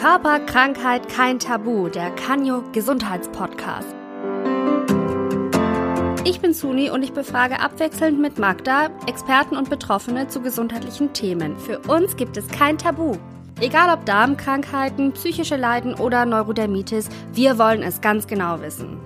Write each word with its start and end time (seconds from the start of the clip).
Körper, 0.00 0.38
Krankheit, 0.38 1.08
kein 1.08 1.40
Tabu, 1.40 1.88
der 1.88 2.10
Canyo 2.12 2.62
Gesundheitspodcast. 2.70 3.96
Ich 6.22 6.40
bin 6.40 6.54
Suni 6.54 6.88
und 6.88 7.02
ich 7.02 7.12
befrage 7.12 7.58
abwechselnd 7.58 8.20
mit 8.20 8.38
Magda 8.38 8.90
Experten 9.08 9.56
und 9.56 9.70
Betroffene 9.70 10.28
zu 10.28 10.40
gesundheitlichen 10.40 11.12
Themen. 11.14 11.58
Für 11.58 11.80
uns 11.80 12.14
gibt 12.14 12.36
es 12.36 12.46
kein 12.46 12.78
Tabu. 12.78 13.16
Egal 13.60 13.92
ob 13.92 14.06
Darmkrankheiten, 14.06 15.14
psychische 15.14 15.56
Leiden 15.56 15.94
oder 15.94 16.26
Neurodermitis, 16.26 17.08
wir 17.32 17.58
wollen 17.58 17.82
es 17.82 18.00
ganz 18.00 18.28
genau 18.28 18.60
wissen. 18.60 19.00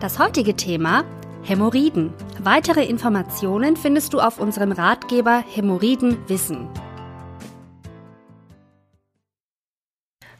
Das 0.00 0.18
heutige 0.18 0.56
Thema 0.56 1.04
Hämorrhoiden. 1.44 2.12
Weitere 2.42 2.84
Informationen 2.84 3.76
findest 3.76 4.12
du 4.12 4.18
auf 4.18 4.40
unserem 4.40 4.72
Ratgeber 4.72 5.44
Hämorrhoiden 5.46 6.18
Wissen. 6.26 6.68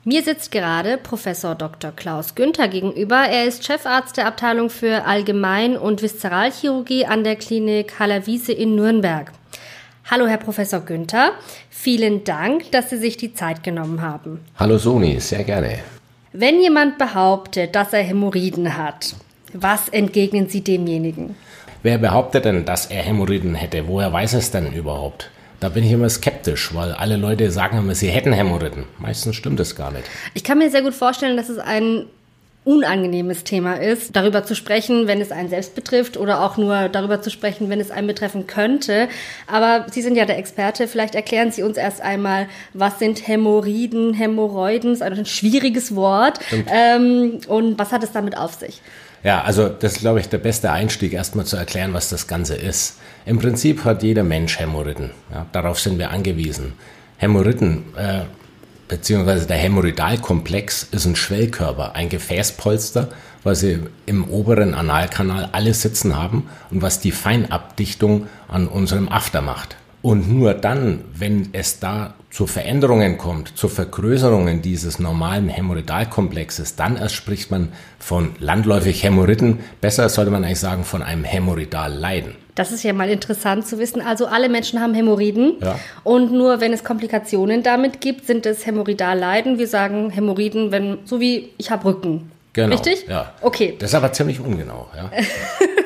Mir 0.07 0.23
sitzt 0.23 0.53
gerade 0.53 0.99
Professor 0.99 1.55
Dr. 1.55 1.91
Klaus 1.91 2.35
Günther 2.35 2.69
gegenüber. 2.69 3.25
Er 3.25 3.47
ist 3.47 3.65
Chefarzt 3.65 4.19
der 4.19 4.27
Abteilung 4.27 4.69
für 4.69 5.07
Allgemein- 5.07 5.79
und 5.79 6.03
Viszeralchirurgie 6.03 7.07
an 7.07 7.25
der 7.25 7.37
Klinik 7.37 7.99
Haller-Wiese 7.99 8.53
in 8.53 8.75
Nürnberg. 8.75 9.33
Hallo, 10.11 10.27
Herr 10.27 10.37
Professor 10.37 10.81
Günther. 10.81 11.31
Vielen 11.71 12.23
Dank, 12.23 12.71
dass 12.71 12.91
Sie 12.91 12.99
sich 12.99 13.17
die 13.17 13.33
Zeit 13.33 13.63
genommen 13.63 14.03
haben. 14.03 14.41
Hallo 14.59 14.77
Soni, 14.77 15.19
sehr 15.21 15.43
gerne. 15.43 15.79
Wenn 16.35 16.61
jemand 16.61 16.99
behauptet, 16.99 17.75
dass 17.75 17.95
er 17.95 18.03
Hämorrhoiden 18.03 18.77
hat, 18.77 19.15
was 19.55 19.89
entgegnen 19.89 20.51
Sie 20.51 20.61
demjenigen? 20.61 21.35
Wer 21.83 21.97
behauptet 21.97 22.45
denn, 22.45 22.67
dass 22.67 22.85
er 22.85 23.03
Hämorrhoiden 23.03 23.55
hätte? 23.55 23.89
Woher 23.89 24.13
weiß 24.13 24.35
es 24.35 24.51
denn 24.51 24.71
überhaupt? 24.71 25.31
Da 25.65 25.71
bin 25.71 25.83
ich 25.83 25.93
immer 25.93 26.11
skeptisch, 26.11 26.75
weil 26.75 26.93
alle 26.93 27.17
Leute 27.17 27.51
sagen 27.51 27.79
immer, 27.79 27.95
sie 27.95 28.09
hätten 28.09 28.35
Hämorrhoiden. 28.35 28.85
Meistens 28.99 29.35
stimmt 29.35 29.59
das 29.59 29.75
gar 29.75 29.91
nicht. 29.93 30.05
Ich 30.35 30.45
kann 30.45 30.59
mir 30.59 30.69
sehr 30.69 30.83
gut 30.83 30.93
vorstellen, 30.93 31.39
dass 31.39 31.49
es 31.49 31.57
ein 31.57 32.05
unangenehmes 32.65 33.45
Thema 33.45 33.81
ist, 33.81 34.15
darüber 34.15 34.45
zu 34.45 34.55
sprechen, 34.55 35.07
wenn 35.07 35.23
es 35.23 35.33
einen 35.33 35.49
selbst 35.49 35.75
betrifft 35.75 36.19
oder 36.19 36.43
auch 36.43 36.59
nur 36.59 36.91
darüber 36.91 37.23
zu 37.23 37.31
sprechen, 37.31 37.71
wenn 37.71 37.81
es 37.81 37.91
einen 37.91 38.07
betreffen 38.07 38.47
könnte. 38.47 39.09
Aber 39.47 39.87
Sie 39.91 40.03
sind 40.03 40.17
ja 40.17 40.27
der 40.27 40.37
Experte. 40.37 40.87
Vielleicht 40.87 41.15
erklären 41.15 41.51
Sie 41.51 41.63
uns 41.63 41.79
erst 41.79 42.03
einmal, 42.03 42.47
was 42.75 42.99
sind 42.99 43.27
Hämorrhoiden, 43.27 44.13
Hämorrhoiden, 44.13 44.93
ist 44.93 45.01
ein 45.01 45.25
schwieriges 45.25 45.97
Wort. 45.97 46.41
Ähm, 46.71 47.41
und 47.49 47.79
was 47.79 47.91
hat 47.91 48.03
es 48.03 48.13
damit 48.13 48.37
auf 48.37 48.53
sich? 48.53 48.83
Ja, 49.25 49.43
also 49.43 49.71
das 49.71 49.95
ist, 49.95 50.01
glaube 50.01 50.21
ich, 50.21 50.29
der 50.29 50.39
beste 50.39 50.71
Einstieg, 50.71 51.15
erstmal 51.15 51.47
zu 51.47 51.57
erklären, 51.57 51.95
was 51.95 52.11
das 52.11 52.27
Ganze 52.27 52.57
ist. 52.57 52.99
Im 53.25 53.39
Prinzip 53.39 53.85
hat 53.85 54.03
jeder 54.03 54.23
Mensch 54.23 54.61
Hämorrhoiden. 54.61 55.13
Ja, 55.33 55.47
darauf 55.51 55.81
sind 55.81 55.99
wir 55.99 56.11
angewiesen. 56.11 56.75
Hämorrhoiden, 57.17 57.85
äh, 57.97 58.25
beziehungsweise 58.87 59.47
der 59.47 59.57
Hämorrhoidalkomplex 59.57 60.89
ist 60.91 61.07
ein 61.07 61.17
Schwellkörper, 61.17 61.95
ein 61.95 62.11
Gefäßpolster, 62.11 63.09
was 63.43 63.61
sie 63.61 63.79
im 64.05 64.29
oberen 64.29 64.75
Analkanal 64.75 65.49
alle 65.53 65.73
sitzen 65.73 66.17
haben 66.17 66.51
und 66.71 66.83
was 66.83 67.01
die 67.01 67.13
Feinabdichtung 67.13 68.27
an 68.47 68.69
unserem 68.69 69.09
After 69.09 69.41
macht. 69.41 69.77
Und 70.05 70.31
nur 70.31 70.53
dann, 70.53 71.03
wenn 71.15 71.49
es 71.55 71.81
da 71.81 72.13
zu 72.29 72.47
Veränderungen 72.47 73.17
kommt, 73.17 73.57
zu 73.57 73.69
Vergrößerungen 73.69 74.61
dieses 74.61 74.99
normalen 74.99 75.49
Hämorrhoidalkomplexes, 75.49 76.77
dann 76.77 76.99
erst 76.99 77.15
spricht 77.15 77.51
man 77.51 77.73
von 77.99 78.33
landläufig 78.39 79.03
Hämorrhoiden. 79.03 79.61
Besser 79.81 80.11
sollte 80.11 80.31
man 80.31 80.45
eigentlich 80.45 80.61
sagen 80.61 80.85
von 80.85 81.03
einem 81.03 81.25
Hämorrhoidalleiden. 81.25 82.35
Das 82.55 82.71
ist 82.71 82.83
ja 82.83 82.93
mal 82.93 83.09
interessant 83.09 83.67
zu 83.67 83.79
wissen. 83.79 84.03
Also 84.03 84.27
alle 84.27 84.51
Menschen 84.51 84.79
haben 84.79 84.93
Hämorrhoiden 84.93 85.55
ja. 85.63 85.81
und 86.03 86.33
nur 86.33 86.61
wenn 86.61 86.75
es 86.75 86.85
Komplikationen 86.85 87.63
damit 87.63 88.03
gibt, 88.03 88.27
sind 88.27 88.45
es 88.45 88.67
Hämorrhoidalleiden. 88.67 89.59
Wir 89.59 89.69
sagen 89.69 90.11
Hämorrhoiden, 90.11 90.71
wenn 90.71 90.99
so 91.07 91.19
wie 91.19 91.49
ich 91.57 91.71
habe 91.71 91.87
Rücken. 91.87 92.31
Genau. 92.53 92.77
Richtig? 92.77 93.07
Ja. 93.09 93.33
Okay. 93.41 93.77
Das 93.79 93.89
ist 93.89 93.95
aber 93.95 94.13
ziemlich 94.13 94.39
ungenau. 94.39 94.87
Ja. 94.95 95.11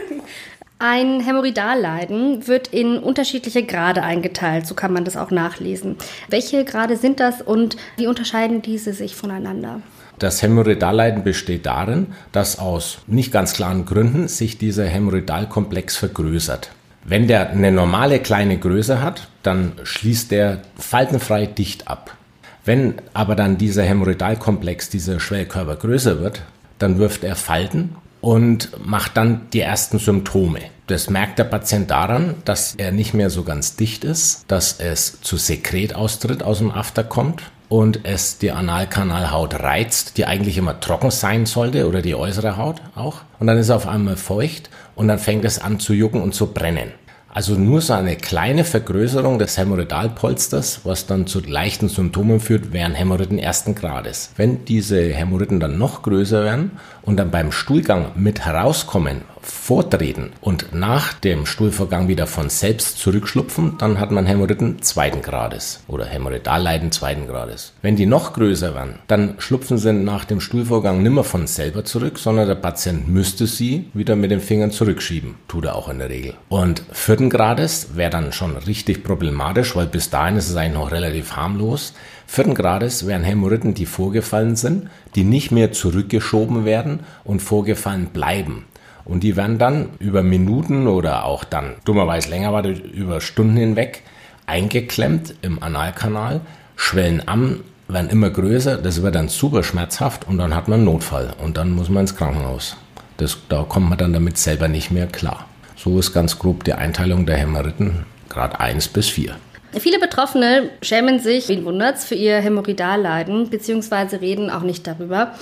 Ein 0.80 1.18
Hämorrhoidalleiden 1.18 2.46
wird 2.46 2.68
in 2.68 2.98
unterschiedliche 2.98 3.64
Grade 3.64 4.04
eingeteilt, 4.04 4.64
so 4.64 4.76
kann 4.76 4.92
man 4.92 5.04
das 5.04 5.16
auch 5.16 5.32
nachlesen. 5.32 5.96
Welche 6.28 6.64
Grade 6.64 6.96
sind 6.96 7.18
das 7.18 7.42
und 7.42 7.76
wie 7.96 8.06
unterscheiden 8.06 8.62
diese 8.62 8.92
sich 8.92 9.16
voneinander? 9.16 9.80
Das 10.20 10.40
Hämorrhoidalleiden 10.40 11.24
besteht 11.24 11.66
darin, 11.66 12.14
dass 12.30 12.60
aus 12.60 12.98
nicht 13.08 13.32
ganz 13.32 13.54
klaren 13.54 13.86
Gründen 13.86 14.28
sich 14.28 14.56
dieser 14.56 14.86
Hämorrhoidalkomplex 14.86 15.96
vergrößert. 15.96 16.70
Wenn 17.04 17.26
der 17.26 17.50
eine 17.50 17.72
normale 17.72 18.20
kleine 18.20 18.56
Größe 18.56 19.02
hat, 19.02 19.26
dann 19.42 19.72
schließt 19.82 20.30
der 20.30 20.62
faltenfrei 20.78 21.46
dicht 21.46 21.88
ab. 21.88 22.16
Wenn 22.64 22.94
aber 23.14 23.34
dann 23.34 23.58
dieser 23.58 23.82
Hämorrhoidalkomplex, 23.82 24.90
dieser 24.90 25.18
Schwellkörper 25.18 25.74
größer 25.74 26.20
wird, 26.20 26.42
dann 26.78 26.98
wirft 26.98 27.24
er 27.24 27.34
Falten 27.34 27.96
und 28.20 28.70
macht 28.84 29.16
dann 29.16 29.48
die 29.52 29.60
ersten 29.60 29.98
Symptome. 29.98 30.60
Das 30.86 31.10
merkt 31.10 31.38
der 31.38 31.44
Patient 31.44 31.90
daran, 31.90 32.36
dass 32.44 32.74
er 32.74 32.92
nicht 32.92 33.14
mehr 33.14 33.30
so 33.30 33.44
ganz 33.44 33.76
dicht 33.76 34.04
ist, 34.04 34.44
dass 34.48 34.80
es 34.80 35.20
zu 35.20 35.36
Sekretaustritt 35.36 36.42
aus 36.42 36.58
dem 36.58 36.70
After 36.70 37.04
kommt 37.04 37.42
und 37.68 38.00
es 38.04 38.38
die 38.38 38.50
Analkanalhaut 38.50 39.60
reizt, 39.60 40.16
die 40.16 40.24
eigentlich 40.24 40.56
immer 40.56 40.80
trocken 40.80 41.10
sein 41.10 41.44
sollte 41.46 41.86
oder 41.86 42.00
die 42.00 42.14
äußere 42.14 42.56
Haut 42.56 42.80
auch. 42.94 43.22
Und 43.38 43.46
dann 43.46 43.58
ist 43.58 43.68
er 43.68 43.76
auf 43.76 43.86
einmal 43.86 44.16
feucht 44.16 44.70
und 44.94 45.08
dann 45.08 45.18
fängt 45.18 45.44
es 45.44 45.58
an 45.58 45.78
zu 45.78 45.92
jucken 45.92 46.22
und 46.22 46.34
zu 46.34 46.46
brennen. 46.52 46.92
Also 47.38 47.54
nur 47.54 47.80
so 47.80 47.92
eine 47.92 48.16
kleine 48.16 48.64
Vergrößerung 48.64 49.38
des 49.38 49.56
Hämorrhoidalpolsters, 49.58 50.80
was 50.82 51.06
dann 51.06 51.28
zu 51.28 51.38
leichten 51.38 51.88
Symptomen 51.88 52.40
führt, 52.40 52.72
wären 52.72 52.94
Hämorrhoiden 52.94 53.38
ersten 53.38 53.76
Grades. 53.76 54.32
Wenn 54.36 54.64
diese 54.64 55.00
Hämorrhoiden 55.14 55.60
dann 55.60 55.78
noch 55.78 56.02
größer 56.02 56.42
werden 56.42 56.72
und 57.02 57.16
dann 57.16 57.30
beim 57.30 57.52
Stuhlgang 57.52 58.06
mit 58.16 58.44
herauskommen, 58.44 59.20
vortreten 59.50 60.30
und 60.40 60.72
nach 60.72 61.12
dem 61.12 61.46
Stuhlvorgang 61.46 62.08
wieder 62.08 62.26
von 62.26 62.48
selbst 62.48 62.98
zurückschlupfen, 62.98 63.76
dann 63.78 64.00
hat 64.00 64.10
man 64.10 64.26
Hämorrhoiden 64.26 64.82
zweiten 64.82 65.22
Grades 65.22 65.82
oder 65.88 66.06
Hämorrhoidalleiden 66.06 66.92
zweiten 66.92 67.26
Grades. 67.26 67.72
Wenn 67.82 67.96
die 67.96 68.06
noch 68.06 68.32
größer 68.32 68.74
werden, 68.74 68.98
dann 69.06 69.34
schlupfen 69.38 69.78
sie 69.78 69.92
nach 69.92 70.24
dem 70.24 70.40
Stuhlvorgang 70.40 71.02
nimmer 71.02 71.24
von 71.24 71.46
selber 71.46 71.84
zurück, 71.84 72.18
sondern 72.18 72.48
der 72.48 72.54
Patient 72.54 73.08
müsste 73.08 73.46
sie 73.46 73.90
wieder 73.94 74.16
mit 74.16 74.30
den 74.30 74.40
Fingern 74.40 74.70
zurückschieben. 74.70 75.34
Tut 75.48 75.64
er 75.64 75.74
auch 75.74 75.88
in 75.88 75.98
der 75.98 76.08
Regel. 76.08 76.34
Und 76.48 76.82
vierten 76.92 77.30
Grades 77.30 77.96
wäre 77.96 78.10
dann 78.10 78.32
schon 78.32 78.56
richtig 78.56 79.04
problematisch, 79.04 79.76
weil 79.76 79.86
bis 79.86 80.10
dahin 80.10 80.36
ist 80.36 80.48
es 80.48 80.56
eigentlich 80.56 80.74
noch 80.74 80.90
relativ 80.90 81.36
harmlos. 81.36 81.94
Vierten 82.26 82.54
Grades 82.54 83.06
wären 83.06 83.22
Hämorrhoiden, 83.22 83.74
die 83.74 83.86
vorgefallen 83.86 84.56
sind, 84.56 84.88
die 85.14 85.24
nicht 85.24 85.50
mehr 85.50 85.72
zurückgeschoben 85.72 86.64
werden 86.64 87.00
und 87.24 87.40
vorgefallen 87.40 88.06
bleiben. 88.12 88.66
Und 89.08 89.24
die 89.24 89.36
werden 89.36 89.58
dann 89.58 89.88
über 89.98 90.22
Minuten 90.22 90.86
oder 90.86 91.24
auch 91.24 91.42
dann, 91.42 91.74
dummerweise 91.84 92.28
länger 92.28 92.52
war 92.52 92.64
über 92.64 93.20
Stunden 93.20 93.56
hinweg, 93.56 94.02
eingeklemmt 94.46 95.34
im 95.40 95.62
Analkanal, 95.62 96.42
schwellen 96.76 97.26
an, 97.26 97.60
werden 97.88 98.10
immer 98.10 98.28
größer, 98.28 98.76
das 98.76 99.02
wird 99.02 99.14
dann 99.14 99.28
super 99.28 99.62
schmerzhaft 99.62 100.28
und 100.28 100.36
dann 100.36 100.54
hat 100.54 100.68
man 100.68 100.80
einen 100.80 100.84
Notfall 100.84 101.32
und 101.42 101.56
dann 101.56 101.70
muss 101.70 101.88
man 101.88 102.02
ins 102.02 102.16
Krankenhaus. 102.16 102.76
Das, 103.16 103.38
da 103.48 103.62
kommt 103.62 103.88
man 103.88 103.98
dann 103.98 104.12
damit 104.12 104.36
selber 104.36 104.68
nicht 104.68 104.90
mehr 104.90 105.06
klar. 105.06 105.46
So 105.74 105.98
ist 105.98 106.12
ganz 106.12 106.38
grob 106.38 106.64
die 106.64 106.74
Einteilung 106.74 107.24
der 107.24 107.36
Hämorrhoiden, 107.36 108.04
Grad 108.28 108.60
1 108.60 108.88
bis 108.88 109.08
4. 109.08 109.36
Viele 109.78 109.98
Betroffene 109.98 110.70
schämen 110.82 111.18
sich, 111.18 111.48
wen 111.48 111.64
wundert's, 111.64 112.04
für 112.04 112.14
ihr 112.14 112.36
Hämorrhoidalleiden, 112.36 113.48
beziehungsweise 113.48 114.20
reden 114.20 114.50
auch 114.50 114.62
nicht 114.62 114.86
darüber 114.86 115.32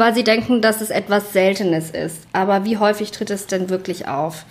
weil 0.00 0.14
sie 0.14 0.24
denken, 0.24 0.62
dass 0.62 0.80
es 0.80 0.90
etwas 0.90 1.32
Seltenes 1.32 1.90
ist. 1.90 2.22
Aber 2.32 2.64
wie 2.64 2.78
häufig 2.78 3.10
tritt 3.12 3.30
es 3.30 3.46
denn 3.46 3.68
wirklich 3.68 4.08
auf? 4.08 4.44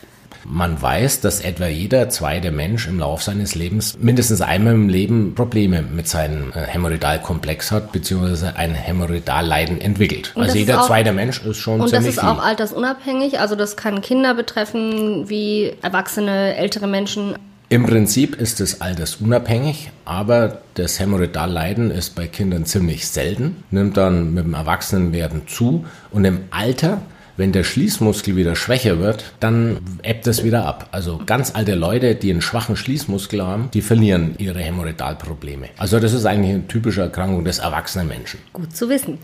Man 0.46 0.82
weiß, 0.82 1.22
dass 1.22 1.42
etwa 1.42 1.68
jeder 1.68 2.08
zweite 2.10 2.52
Mensch 2.52 2.88
im 2.88 3.00
Laufe 3.00 3.24
seines 3.26 3.56
Lebens 3.56 3.98
mindestens 4.00 4.42
einmal 4.42 4.74
im 4.74 4.88
Leben 4.88 5.36
Probleme 5.36 5.82
mit 5.82 6.08
seinem 6.08 6.52
äh, 6.52 6.62
Hämorrhoidalkomplex 6.62 7.72
hat, 7.72 7.92
beziehungsweise 7.92 8.56
ein 8.56 8.74
Hämorrhoidalleiden 8.74 9.82
entwickelt. 9.82 10.32
Und 10.36 10.44
also 10.44 10.58
jeder 10.58 10.82
auch, 10.82 10.88
zweite 10.88 11.12
Mensch 11.12 11.44
ist 11.44 11.58
schon 11.58 11.82
und 11.82 11.90
ziemlich 11.90 11.98
Und 12.00 12.08
das 12.08 12.16
ist 12.16 12.20
viel. 12.22 12.30
auch 12.30 12.44
altersunabhängig, 12.44 13.40
also 13.40 13.56
das 13.56 13.76
kann 13.76 14.02
Kinder 14.02 14.34
betreffen, 14.36 15.30
wie 15.30 15.74
erwachsene, 15.82 16.56
ältere 16.56 16.88
Menschen. 16.88 17.36
Im 17.72 17.86
Prinzip 17.86 18.36
ist 18.36 18.62
es 18.62 18.82
altersunabhängig, 18.82 19.92
aber 20.04 20.64
das 20.74 21.00
Hämorrhoidalleiden 21.00 21.92
ist 21.92 22.16
bei 22.16 22.28
Kindern 22.28 22.66
ziemlich 22.66 23.08
selten, 23.08 23.64
nimmt 23.70 23.96
dann 23.96 24.34
mit 24.34 24.44
dem 24.44 24.56
Erwachsenenwerden 24.56 25.48
zu 25.48 25.86
und 26.10 26.26
im 26.26 26.40
Alter 26.50 27.00
wenn 27.40 27.54
der 27.54 27.64
Schließmuskel 27.64 28.36
wieder 28.36 28.56
schwächer 28.58 29.00
wird, 29.00 29.24
dann 29.40 29.78
ebbt 30.04 30.28
es 30.28 30.44
wieder 30.44 30.66
ab. 30.66 30.90
Also 30.92 31.22
ganz 31.26 31.56
alte 31.56 31.74
Leute, 31.74 32.14
die 32.16 32.30
einen 32.32 32.42
schwachen 32.42 32.76
Schließmuskel 32.76 33.42
haben, 33.42 33.70
die 33.74 33.82
verlieren 33.82 34.36
ihre 34.38 34.60
Hämorrhoidalprobleme. 34.60 35.70
Also 35.78 36.00
das 36.00 36.12
ist 36.12 36.26
eigentlich 36.26 36.54
eine 36.54 36.68
typische 36.68 37.02
Erkrankung 37.02 37.46
des 37.46 37.60
erwachsenen 37.60 38.10
Menschen. 38.10 38.42
Gut 38.52 38.76
zu 38.76 38.90
wissen. 38.90 39.20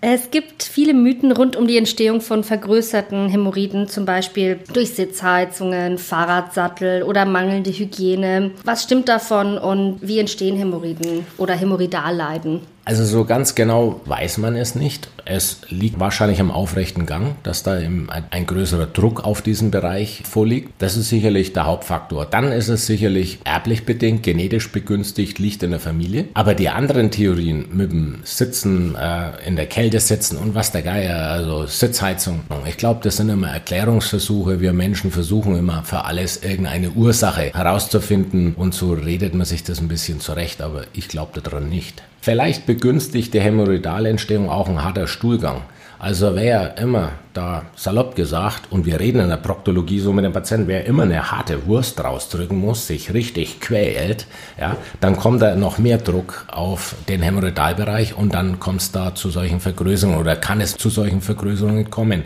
Es 0.00 0.32
gibt 0.32 0.64
viele 0.64 0.94
Mythen 0.94 1.30
rund 1.30 1.54
um 1.54 1.68
die 1.68 1.78
Entstehung 1.78 2.20
von 2.20 2.42
vergrößerten 2.42 3.28
Hämorrhoiden, 3.28 3.88
zum 3.88 4.04
Beispiel 4.04 4.58
durch 4.72 4.90
Sitzheizungen, 4.90 5.98
Fahrradsattel 5.98 7.04
oder 7.04 7.24
mangelnde 7.24 7.70
Hygiene. 7.70 8.50
Was 8.64 8.82
stimmt 8.82 9.08
davon 9.08 9.58
und 9.58 9.98
wie 10.02 10.18
entstehen 10.18 10.56
Hämorrhoiden 10.56 11.24
oder 11.38 11.54
Hämorrhoidalleiden? 11.54 12.62
Also 12.84 13.04
so 13.04 13.24
ganz 13.24 13.54
genau 13.54 14.00
weiß 14.04 14.38
man 14.38 14.56
es 14.56 14.74
nicht. 14.74 15.08
Es 15.24 15.62
liegt 15.68 16.00
wahrscheinlich 16.00 16.40
am 16.40 16.50
aufrechten 16.50 17.06
Gang, 17.06 17.36
dass 17.42 17.62
da 17.62 17.72
ein, 17.74 18.46
größerer 18.46 18.86
Druck 18.86 19.24
auf 19.24 19.42
diesen 19.42 19.70
Bereich 19.70 20.22
vorliegt. 20.24 20.70
Das 20.78 20.96
ist 20.96 21.08
sicherlich 21.08 21.52
der 21.52 21.66
Hauptfaktor. 21.66 22.26
Dann 22.26 22.52
ist 22.52 22.68
es 22.68 22.86
sicherlich 22.86 23.38
erblich 23.44 23.86
bedingt, 23.86 24.22
genetisch 24.22 24.70
begünstigt, 24.70 25.38
liegt 25.38 25.62
in 25.62 25.70
der 25.70 25.80
Familie. 25.80 26.26
Aber 26.34 26.54
die 26.54 26.68
anderen 26.68 27.10
Theorien 27.10 27.66
mit 27.72 27.90
dem 27.90 28.20
Sitzen, 28.24 28.94
äh, 28.96 29.46
in 29.46 29.56
der 29.56 29.66
Kälte 29.66 30.00
sitzen 30.00 30.36
und 30.36 30.54
was 30.54 30.72
der 30.72 30.82
Geier, 30.82 31.30
also 31.30 31.66
Sitzheizung, 31.66 32.40
ich 32.66 32.76
glaube, 32.76 33.00
das 33.02 33.16
sind 33.16 33.28
immer 33.28 33.48
Erklärungsversuche. 33.48 34.60
Wir 34.60 34.72
Menschen 34.72 35.10
versuchen 35.10 35.56
immer 35.56 35.82
für 35.84 36.04
alles 36.04 36.42
irgendeine 36.42 36.90
Ursache 36.90 37.52
herauszufinden 37.54 38.54
und 38.54 38.74
so 38.74 38.92
redet 38.92 39.34
man 39.34 39.46
sich 39.46 39.64
das 39.64 39.80
ein 39.80 39.88
bisschen 39.88 40.20
zurecht, 40.20 40.60
aber 40.60 40.84
ich 40.92 41.08
glaube 41.08 41.40
daran 41.40 41.68
nicht. 41.68 42.02
Vielleicht 42.24 42.64
begünstigt 42.64 43.34
die 43.34 43.40
Hämorrhoidalentstehung 43.42 44.48
auch 44.48 44.66
ein 44.70 44.82
harter 44.82 45.06
Stuhlgang. 45.14 45.62
Also 45.98 46.34
wer 46.34 46.76
immer 46.76 47.12
da 47.32 47.62
salopp 47.76 48.14
gesagt, 48.14 48.70
und 48.70 48.84
wir 48.84 49.00
reden 49.00 49.20
in 49.20 49.30
der 49.30 49.38
Proktologie 49.38 50.00
so 50.00 50.12
mit 50.12 50.24
dem 50.24 50.34
Patienten, 50.34 50.68
wer 50.68 50.84
immer 50.84 51.04
eine 51.04 51.30
harte 51.30 51.66
Wurst 51.66 52.02
rausdrücken 52.02 52.58
muss, 52.58 52.86
sich 52.86 53.14
richtig 53.14 53.60
quält, 53.60 54.26
ja, 54.60 54.76
dann 55.00 55.16
kommt 55.16 55.40
da 55.40 55.54
noch 55.54 55.78
mehr 55.78 55.96
Druck 55.96 56.44
auf 56.50 56.94
den 57.08 57.22
Hämorrhoidalbereich 57.22 58.18
und 58.18 58.34
dann 58.34 58.60
kommt 58.60 58.82
es 58.82 58.92
da 58.92 59.14
zu 59.14 59.30
solchen 59.30 59.60
Vergrößerungen 59.60 60.20
oder 60.20 60.36
kann 60.36 60.60
es 60.60 60.76
zu 60.76 60.90
solchen 60.90 61.22
Vergrößerungen 61.22 61.88
kommen. 61.88 62.24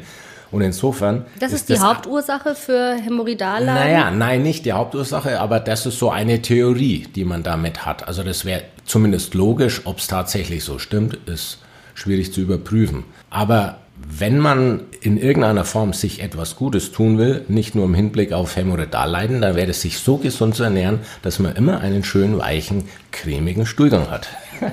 Und 0.51 0.63
insofern. 0.63 1.27
Das 1.39 1.53
ist, 1.53 1.61
ist 1.61 1.69
die 1.69 1.75
das 1.75 1.85
Hauptursache 1.85 2.55
für 2.55 2.95
Hämorrhoidallagen? 2.95 3.67
Naja, 3.67 4.11
nein, 4.11 4.43
nicht 4.43 4.65
die 4.65 4.73
Hauptursache, 4.73 5.39
aber 5.39 5.61
das 5.61 5.87
ist 5.87 5.99
so 5.99 6.11
eine 6.11 6.41
Theorie, 6.43 7.07
die 7.15 7.25
man 7.25 7.43
damit 7.43 7.85
hat. 7.85 8.09
Also 8.09 8.23
das 8.23 8.45
wäre 8.45 8.63
zumindest 8.85 9.35
logisch. 9.35 9.83
Ob 9.85 9.99
es 9.99 10.07
tatsächlich 10.07 10.65
so 10.65 10.79
stimmt, 10.79 11.15
ist 11.27 11.59
schwierig 11.99 12.33
zu 12.33 12.41
überprüfen. 12.41 13.05
Aber 13.31 13.79
wenn 13.97 14.39
man 14.39 14.83
in 15.01 15.19
irgendeiner 15.19 15.65
Form 15.65 15.93
sich 15.93 16.23
etwas 16.23 16.57
Gutes 16.57 16.93
tun 16.93 17.19
will, 17.19 17.45
nicht 17.49 17.75
nur 17.75 17.85
im 17.85 17.95
Hinblick 17.95 18.33
auf 18.33 18.57
Hämorrhoidalleiden, 18.57 19.41
dann 19.41 19.57
wäre 19.57 19.71
es 19.71 19.83
sich 19.83 19.99
so 19.99 20.19
gesund 20.19 20.55
zu 20.55 20.63
ernähren, 20.63 21.01
dass 21.23 21.41
man 21.41 21.57
immer 21.57 21.81
einen 21.81 22.05
schönen, 22.05 22.39
weichen, 22.39 22.85
cremigen 23.11 23.67
Stuhlgang 23.67 24.09
hat. 24.11 24.29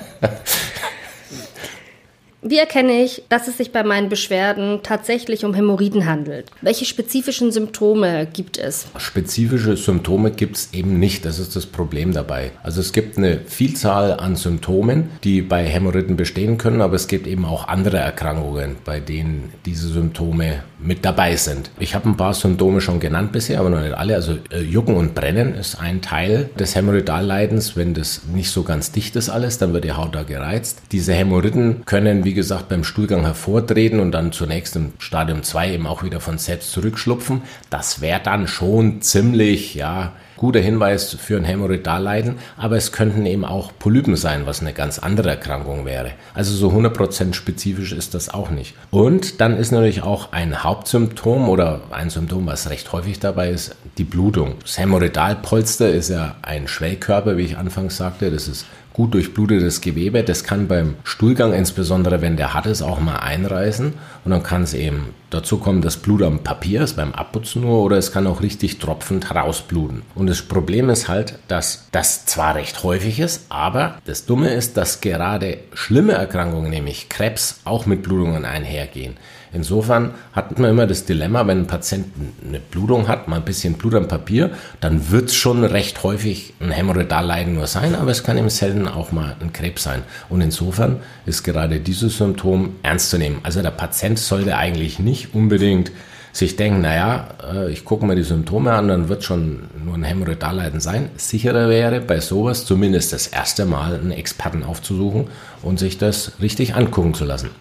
Wie 2.47 2.59
erkenne 2.59 3.01
ich, 3.01 3.23
dass 3.27 3.47
es 3.47 3.57
sich 3.57 3.71
bei 3.71 3.83
meinen 3.83 4.07
Beschwerden 4.07 4.81
tatsächlich 4.83 5.45
um 5.45 5.55
Hämorrhoiden 5.55 6.05
handelt? 6.05 6.51
Welche 6.61 6.85
spezifischen 6.85 7.51
Symptome 7.51 8.27
gibt 8.31 8.59
es? 8.59 8.85
Spezifische 8.97 9.75
Symptome 9.75 10.29
gibt 10.29 10.57
es 10.57 10.69
eben 10.71 10.99
nicht. 10.99 11.25
Das 11.25 11.39
ist 11.39 11.55
das 11.55 11.65
Problem 11.65 12.13
dabei. 12.13 12.51
Also 12.61 12.81
es 12.81 12.93
gibt 12.93 13.17
eine 13.17 13.39
Vielzahl 13.47 14.13
an 14.19 14.35
Symptomen, 14.35 15.09
die 15.23 15.41
bei 15.41 15.63
Hämorrhoiden 15.63 16.17
bestehen 16.17 16.59
können, 16.59 16.81
aber 16.81 16.93
es 16.93 17.07
gibt 17.07 17.25
eben 17.25 17.45
auch 17.45 17.67
andere 17.67 17.97
Erkrankungen, 17.97 18.75
bei 18.85 18.99
denen 18.99 19.51
diese 19.65 19.87
Symptome 19.87 20.63
mit 20.85 21.03
dabei 21.03 21.35
sind. 21.35 21.71
Ich 21.79 21.95
habe 21.95 22.09
ein 22.09 22.17
paar 22.17 22.33
Symptome 22.33 22.81
schon 22.81 22.99
genannt 22.99 23.31
bisher, 23.31 23.59
aber 23.59 23.69
noch 23.69 23.81
nicht 23.81 23.93
alle. 23.93 24.15
Also 24.15 24.37
äh, 24.51 24.61
Jucken 24.61 24.95
und 24.95 25.15
Brennen 25.15 25.55
ist 25.55 25.75
ein 25.75 26.01
Teil 26.01 26.49
des 26.59 26.75
Hämorrhoidalleidens. 26.75 27.75
Wenn 27.75 27.93
das 27.93 28.23
nicht 28.31 28.51
so 28.51 28.63
ganz 28.63 28.91
dicht 28.91 29.15
ist 29.15 29.29
alles, 29.29 29.57
dann 29.57 29.73
wird 29.73 29.83
die 29.83 29.93
Haut 29.93 30.15
da 30.15 30.23
gereizt. 30.23 30.81
Diese 30.91 31.13
Hämorrhoiden 31.13 31.83
können, 31.85 32.23
wie 32.23 32.33
gesagt, 32.33 32.69
beim 32.69 32.83
Stuhlgang 32.83 33.21
hervortreten 33.21 33.99
und 33.99 34.11
dann 34.11 34.31
zunächst 34.31 34.75
im 34.75 34.93
Stadium 34.99 35.43
2 35.43 35.73
eben 35.73 35.87
auch 35.87 36.03
wieder 36.03 36.19
von 36.19 36.37
selbst 36.37 36.71
zurückschlupfen. 36.71 37.41
Das 37.69 38.01
wäre 38.01 38.21
dann 38.23 38.47
schon 38.47 39.01
ziemlich, 39.01 39.75
ja, 39.75 40.13
guter 40.37 40.59
Hinweis 40.59 41.13
für 41.13 41.37
ein 41.37 41.45
Hämorrhoidalleiden, 41.45 42.35
aber 42.57 42.77
es 42.77 42.91
könnten 42.91 43.25
eben 43.25 43.45
auch 43.45 43.71
Polypen 43.77 44.15
sein, 44.15 44.45
was 44.45 44.61
eine 44.61 44.73
ganz 44.73 44.99
andere 44.99 45.29
Erkrankung 45.29 45.85
wäre. 45.85 46.11
Also 46.33 46.53
so 46.55 46.69
100% 46.69 47.33
spezifisch 47.33 47.91
ist 47.91 48.13
das 48.13 48.33
auch 48.33 48.49
nicht. 48.49 48.75
Und 48.91 49.41
dann 49.41 49.57
ist 49.57 49.71
natürlich 49.71 50.03
auch 50.03 50.31
ein 50.31 50.63
Hauptsymptom 50.63 51.49
oder 51.49 51.81
ein 51.91 52.09
Symptom, 52.09 52.45
was 52.47 52.69
recht 52.69 52.91
häufig 52.91 53.19
dabei 53.19 53.49
ist, 53.49 53.75
die 53.97 54.03
Blutung. 54.03 54.55
Das 54.61 54.77
Hämorrhoidalpolster 54.77 55.89
ist 55.89 56.09
ja 56.09 56.35
ein 56.41 56.67
Schwellkörper, 56.67 57.37
wie 57.37 57.43
ich 57.43 57.57
anfangs 57.57 57.97
sagte. 57.97 58.31
Das 58.31 58.47
ist 58.47 58.65
gut 58.95 59.13
durchblutetes 59.13 59.81
Gewebe. 59.81 60.23
Das 60.23 60.45
kann 60.45 60.69
beim 60.69 60.95
Stuhlgang, 61.03 61.51
insbesondere 61.51 62.21
wenn 62.21 62.37
der 62.37 62.53
hart 62.53 62.65
ist, 62.65 62.81
auch 62.81 63.01
mal 63.01 63.17
einreißen. 63.17 63.93
Und 64.23 64.31
dann 64.31 64.41
kann 64.41 64.63
es 64.63 64.73
eben 64.73 65.13
dazu 65.31 65.57
kommen, 65.57 65.81
dass 65.81 65.97
Blut 65.97 66.23
am 66.23 66.39
Papier 66.39 66.81
ist, 66.81 66.95
beim 66.95 67.11
Abputzen 67.11 67.63
nur, 67.63 67.83
oder 67.83 67.97
es 67.97 68.13
kann 68.13 68.25
auch 68.25 68.41
richtig 68.41 68.79
tropfend 68.79 69.35
rausbluten. 69.35 70.03
Und 70.15 70.27
das 70.27 70.43
Problem 70.43 70.89
ist 70.89 71.09
halt, 71.09 71.39
dass 71.49 71.89
das 71.91 72.25
zwar 72.25 72.55
recht 72.55 72.83
häufig 72.83 73.19
ist, 73.19 73.47
aber 73.49 73.97
das 74.05 74.25
Dumme 74.25 74.53
ist, 74.53 74.77
dass 74.77 75.01
gerade 75.01 75.57
schlimme 75.73 76.13
Erkrankungen, 76.13 76.69
nämlich 76.69 77.09
Krebs, 77.09 77.59
auch 77.65 77.85
mit 77.85 78.01
Blutungen 78.01 78.45
einhergehen. 78.45 79.17
Insofern 79.53 80.11
hat 80.33 80.57
man 80.59 80.71
immer 80.71 80.87
das 80.87 81.05
Dilemma, 81.05 81.47
wenn 81.47 81.59
ein 81.59 81.67
Patient 81.67 82.07
eine 82.47 82.59
Blutung 82.59 83.07
hat, 83.07 83.27
mal 83.27 83.37
ein 83.37 83.45
bisschen 83.45 83.73
Blut 83.73 83.95
am 83.95 84.07
Papier, 84.07 84.51
dann 84.81 85.11
wird 85.11 85.29
es 85.29 85.35
schon 85.35 85.63
recht 85.63 86.03
häufig 86.03 86.53
ein 86.59 86.71
Hämorrhoidalleiden 86.71 87.55
nur 87.55 87.67
sein, 87.67 87.95
aber 87.95 88.11
es 88.11 88.23
kann 88.23 88.37
eben 88.37 88.49
selten 88.49 88.87
auch 88.87 89.11
mal 89.11 89.35
ein 89.39 89.53
Krebs 89.53 89.83
sein. 89.83 90.03
Und 90.29 90.41
insofern 90.41 90.97
ist 91.25 91.43
gerade 91.43 91.79
dieses 91.79 92.17
Symptom 92.17 92.75
ernst 92.83 93.09
zu 93.09 93.17
nehmen. 93.17 93.39
Also 93.43 93.61
der 93.61 93.71
Patient 93.71 94.19
sollte 94.19 94.57
eigentlich 94.57 94.99
nicht 94.99 95.33
unbedingt 95.33 95.91
sich 96.35 96.57
denken, 96.57 96.81
naja, 96.81 97.29
äh, 97.49 97.71
ich 97.71 97.85
gucke 97.85 98.05
mir 98.05 98.15
die 98.15 98.23
Symptome 98.23 98.73
an, 98.73 98.89
dann 98.89 99.07
wird 99.07 99.23
schon 99.23 99.69
nur 99.83 99.95
ein 99.95 100.03
Hämorrhoidalleiden 100.03 100.81
sein. 100.81 101.09
Sicherer 101.15 101.69
wäre 101.69 102.01
bei 102.01 102.19
sowas 102.19 102.65
zumindest 102.65 103.13
das 103.13 103.27
erste 103.27 103.65
Mal 103.65 103.95
einen 103.95 104.11
Experten 104.11 104.63
aufzusuchen 104.63 105.27
und 105.61 105.79
sich 105.79 105.97
das 105.97 106.33
richtig 106.41 106.75
angucken 106.75 107.13
zu 107.13 107.23
lassen. 107.23 107.51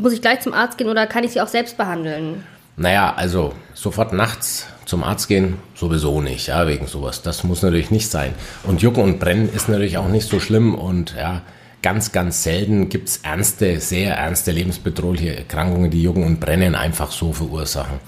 Muss 0.00 0.12
ich 0.12 0.20
gleich 0.20 0.40
zum 0.40 0.52
Arzt 0.52 0.78
gehen 0.78 0.88
oder 0.88 1.06
kann 1.06 1.24
ich 1.24 1.32
sie 1.32 1.40
auch 1.40 1.48
selbst 1.48 1.76
behandeln? 1.76 2.44
Naja, 2.76 3.14
also 3.16 3.54
sofort 3.72 4.12
nachts 4.12 4.66
zum 4.84 5.02
Arzt 5.02 5.28
gehen, 5.28 5.56
sowieso 5.74 6.20
nicht, 6.20 6.48
ja, 6.48 6.66
wegen 6.66 6.86
sowas. 6.86 7.22
Das 7.22 7.42
muss 7.42 7.62
natürlich 7.62 7.90
nicht 7.90 8.10
sein. 8.10 8.34
Und 8.64 8.82
Jucken 8.82 9.02
und 9.02 9.18
Brennen 9.18 9.52
ist 9.52 9.68
natürlich 9.68 9.96
auch 9.96 10.08
nicht 10.08 10.28
so 10.28 10.38
schlimm 10.38 10.74
und 10.74 11.14
ja, 11.16 11.40
ganz, 11.82 12.12
ganz 12.12 12.42
selten 12.42 12.88
gibt 12.90 13.08
es 13.08 13.18
ernste, 13.18 13.80
sehr 13.80 14.16
ernste 14.16 14.50
lebensbedrohliche 14.50 15.36
Erkrankungen, 15.36 15.90
die 15.90 16.02
Jucken 16.02 16.24
und 16.24 16.40
Brennen 16.40 16.74
einfach 16.74 17.10
so 17.10 17.32
verursachen. 17.32 17.98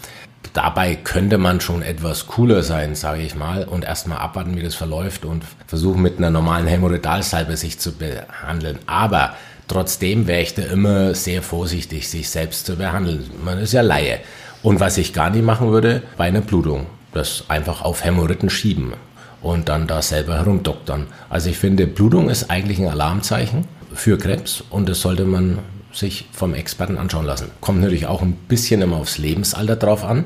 Dabei 0.53 0.97
könnte 0.97 1.39
man 1.39 1.61
schon 1.61 1.83
etwas 1.83 2.27
cooler 2.27 2.63
sein, 2.63 2.95
sage 2.95 3.23
ich 3.23 3.35
mal, 3.35 3.65
und 3.65 3.85
erstmal 3.85 4.19
abwarten, 4.19 4.57
wie 4.57 4.63
das 4.63 4.75
verläuft 4.75 5.25
und 5.25 5.45
versuchen 5.67 6.03
mit 6.03 6.19
einer 6.19 6.31
normalen 6.31 6.67
Hämorrhoidalsalbe 6.67 7.57
sich 7.57 7.79
zu 7.79 7.93
behandeln. 7.93 8.79
Aber 8.87 9.35
Trotzdem 9.69 10.27
wäre 10.27 10.41
ich 10.41 10.55
da 10.55 10.63
immer 10.63 11.15
sehr 11.15 11.43
vorsichtig, 11.43 12.09
sich 12.09 12.31
selbst 12.31 12.67
zu 12.67 12.77
behandeln. 12.77 13.31
Man 13.45 13.59
ist 13.59 13.73
ja 13.73 13.83
Laie. 13.83 14.21
Und 14.63 14.81
was 14.81 14.97
ich 14.99 15.13
gar 15.13 15.31
nicht 15.31 15.45
machen 15.45 15.71
würde, 15.71 16.03
bei 16.17 16.25
einer 16.25 16.41
Blutung, 16.41 16.87
das 17.13 17.45
einfach 17.49 17.83
auf 17.83 18.05
Hämorrhoiden 18.05 18.51
schieben 18.51 18.95
und 19.43 19.69
dann 19.69 19.87
da 19.87 20.03
selber 20.03 20.37
herumdoktern. 20.37 21.07
Also 21.29 21.51
ich 21.51 21.59
finde, 21.59 21.87
Blutung 21.87 22.31
ist 22.31 22.51
eigentlich 22.51 22.79
ein 22.79 22.89
Alarmzeichen 22.89 23.67
für 23.95 24.19
Krebs 24.19 24.65
und 24.71 24.89
das 24.89 25.01
sollte 25.01 25.25
man 25.25 25.59
sich 25.93 26.27
vom 26.33 26.55
Experten 26.55 26.99
anschauen 26.99 27.27
lassen. 27.27 27.51
Kommt 27.61 27.81
natürlich 27.81 28.07
auch 28.07 28.23
ein 28.23 28.33
bisschen 28.33 28.83
immer 28.83 28.97
aufs 28.97 29.19
Lebensalter 29.19 29.77
drauf 29.77 30.05
an. 30.05 30.25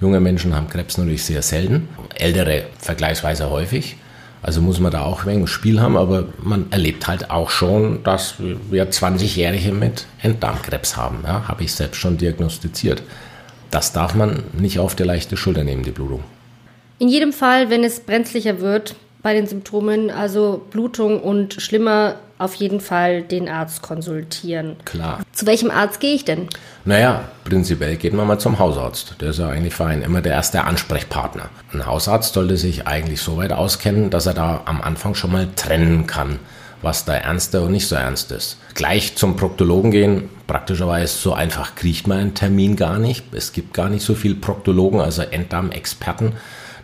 Junge 0.00 0.20
Menschen 0.20 0.54
haben 0.54 0.68
Krebs 0.68 0.98
natürlich 0.98 1.24
sehr 1.24 1.42
selten, 1.42 1.88
ältere 2.14 2.64
vergleichsweise 2.78 3.50
häufig. 3.50 3.96
Also 4.42 4.60
muss 4.60 4.80
man 4.80 4.90
da 4.90 5.02
auch 5.02 5.22
ein 5.22 5.26
wenig 5.26 5.50
Spiel 5.50 5.80
haben, 5.80 5.96
aber 5.96 6.24
man 6.42 6.66
erlebt 6.72 7.06
halt 7.06 7.30
auch 7.30 7.48
schon, 7.48 8.02
dass 8.02 8.34
wir 8.38 8.90
20-Jährige 8.90 9.72
mit 9.72 10.06
Enddarmkrebs 10.20 10.96
haben. 10.96 11.18
Ja, 11.24 11.46
Habe 11.46 11.62
ich 11.62 11.72
selbst 11.72 11.98
schon 11.98 12.18
diagnostiziert. 12.18 13.02
Das 13.70 13.92
darf 13.92 14.14
man 14.14 14.42
nicht 14.58 14.80
auf 14.80 14.96
die 14.96 15.04
leichte 15.04 15.36
Schulter 15.36 15.62
nehmen, 15.62 15.84
die 15.84 15.92
Blutung. 15.92 16.24
In 16.98 17.08
jedem 17.08 17.32
Fall, 17.32 17.70
wenn 17.70 17.84
es 17.84 18.00
brenzlicher 18.00 18.60
wird 18.60 18.96
bei 19.22 19.34
den 19.34 19.46
Symptomen, 19.46 20.10
also 20.10 20.62
Blutung 20.70 21.20
und 21.22 21.54
schlimmer, 21.54 22.16
auf 22.38 22.54
jeden 22.56 22.80
Fall 22.80 23.22
den 23.22 23.48
Arzt 23.48 23.82
konsultieren. 23.82 24.76
Klar. 24.84 25.20
Zu 25.32 25.46
welchem 25.46 25.70
Arzt 25.70 26.00
gehe 26.00 26.14
ich 26.14 26.24
denn? 26.24 26.48
Naja, 26.84 27.28
prinzipiell 27.44 27.96
geht 27.96 28.14
man 28.14 28.26
mal 28.26 28.38
zum 28.38 28.58
Hausarzt. 28.58 29.14
Der 29.20 29.30
ist 29.30 29.38
ja 29.38 29.48
eigentlich 29.48 29.74
für 29.74 29.84
einen 29.84 30.02
immer 30.02 30.22
der 30.22 30.32
erste 30.32 30.64
Ansprechpartner. 30.64 31.50
Ein 31.72 31.86
Hausarzt 31.86 32.34
sollte 32.34 32.56
sich 32.56 32.88
eigentlich 32.88 33.20
so 33.20 33.36
weit 33.36 33.52
auskennen, 33.52 34.10
dass 34.10 34.26
er 34.26 34.34
da 34.34 34.62
am 34.64 34.82
Anfang 34.82 35.14
schon 35.14 35.30
mal 35.30 35.46
trennen 35.54 36.08
kann, 36.08 36.40
was 36.82 37.04
da 37.04 37.14
ernster 37.14 37.62
und 37.62 37.70
nicht 37.70 37.86
so 37.86 37.94
ernst 37.94 38.32
ist. 38.32 38.58
Gleich 38.74 39.14
zum 39.14 39.36
Proktologen 39.36 39.92
gehen, 39.92 40.28
praktischerweise 40.48 41.16
so 41.16 41.34
einfach 41.34 41.76
kriegt 41.76 42.08
man 42.08 42.18
einen 42.18 42.34
Termin 42.34 42.74
gar 42.74 42.98
nicht. 42.98 43.32
Es 43.32 43.52
gibt 43.52 43.72
gar 43.72 43.88
nicht 43.88 44.04
so 44.04 44.16
viele 44.16 44.34
Proktologen, 44.34 45.00
also 45.00 45.22
Enddarm-Experten. 45.22 46.32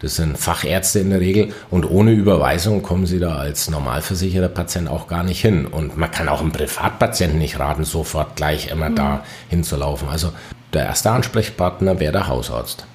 Das 0.01 0.17
sind 0.17 0.39
Fachärzte 0.39 1.01
in 1.01 1.11
der 1.11 1.21
Regel 1.21 1.53
und 1.71 1.89
ohne 1.91 2.13
Überweisung 2.13 2.83
kommen 2.83 3.07
sie 3.07 3.19
da 3.19 3.37
als 3.37 3.69
normalversicherter 3.69 4.49
Patient 4.49 4.89
auch 4.89 5.09
gar 5.09 5.25
nicht 5.25 5.41
hin. 5.41 5.67
Und 5.67 5.97
man 5.97 6.11
kann 6.11 6.29
auch 6.29 6.41
einem 6.41 6.53
Privatpatienten 6.53 7.39
nicht 7.39 7.59
raten, 7.59 7.85
sofort 7.85 8.37
gleich 8.37 8.71
immer 8.71 8.91
mhm. 8.91 8.97
da 8.97 9.25
hinzulaufen. 9.49 10.09
Also 10.09 10.33
der 10.73 10.85
erste 10.85 11.11
Ansprechpartner 11.11 11.99
wäre 11.99 12.13
der 12.13 12.29
Hausarzt. 12.29 12.87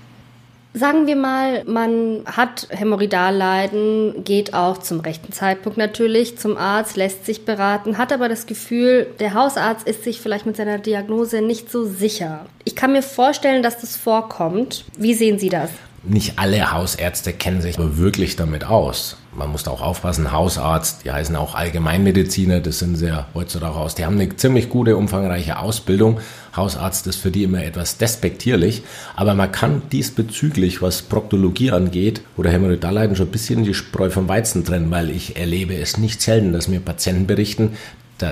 Sagen 0.75 1.05
wir 1.05 1.15
mal, 1.15 1.63
man 1.65 2.23
hat 2.25 2.67
Hämorrhoidalleiden, 2.71 4.23
geht 4.23 4.55
auch 4.55 4.79
zum 4.79 5.01
rechten 5.01 5.31
Zeitpunkt 5.31 5.77
natürlich 5.77 6.39
zum 6.39 6.57
Arzt, 6.57 6.97
lässt 6.97 7.27
sich 7.27 7.45
beraten, 7.45 7.99
hat 7.99 8.11
aber 8.11 8.27
das 8.27 8.47
Gefühl, 8.47 9.05
der 9.19 9.35
Hausarzt 9.35 9.87
ist 9.87 10.03
sich 10.03 10.19
vielleicht 10.19 10.47
mit 10.47 10.57
seiner 10.57 10.79
Diagnose 10.79 11.41
nicht 11.41 11.71
so 11.71 11.85
sicher. 11.85 12.47
Ich 12.63 12.75
kann 12.75 12.91
mir 12.91 13.03
vorstellen, 13.03 13.61
dass 13.61 13.81
das 13.81 13.95
vorkommt. 13.95 14.83
Wie 14.97 15.13
sehen 15.13 15.37
Sie 15.37 15.49
das? 15.49 15.69
Nicht 16.03 16.37
alle 16.37 16.71
Hausärzte 16.71 17.33
kennen 17.33 17.61
sich 17.61 17.77
aber 17.77 17.97
wirklich 17.97 18.35
damit 18.35 18.65
aus 18.65 19.17
man 19.35 19.51
muss 19.51 19.63
da 19.63 19.71
auch 19.71 19.81
aufpassen, 19.81 20.31
Hausarzt, 20.31 21.03
die 21.03 21.11
heißen 21.11 21.35
auch 21.35 21.55
Allgemeinmediziner, 21.55 22.59
das 22.59 22.79
sind 22.79 22.95
sehr 22.95 23.27
heutzutage 23.33 23.75
aus. 23.75 23.95
Die 23.95 24.05
haben 24.05 24.19
eine 24.19 24.35
ziemlich 24.35 24.69
gute, 24.69 24.97
umfangreiche 24.97 25.59
Ausbildung. 25.59 26.19
Hausarzt 26.55 27.07
ist 27.07 27.17
für 27.17 27.31
die 27.31 27.43
immer 27.43 27.63
etwas 27.63 27.97
despektierlich, 27.97 28.83
aber 29.15 29.33
man 29.33 29.51
kann 29.51 29.81
diesbezüglich, 29.91 30.81
was 30.81 31.01
Proktologie 31.01 31.71
angeht 31.71 32.21
oder 32.37 32.51
Hämorrhoidalleiden, 32.51 33.15
schon 33.15 33.27
ein 33.27 33.31
bisschen 33.31 33.63
die 33.63 33.73
Spreu 33.73 34.09
vom 34.09 34.27
Weizen 34.27 34.63
trennen, 34.65 34.91
weil 34.91 35.09
ich 35.09 35.37
erlebe 35.37 35.75
es 35.75 35.97
nicht 35.97 36.21
selten, 36.21 36.53
dass 36.53 36.67
mir 36.67 36.79
Patienten 36.79 37.27
berichten, 37.27 37.77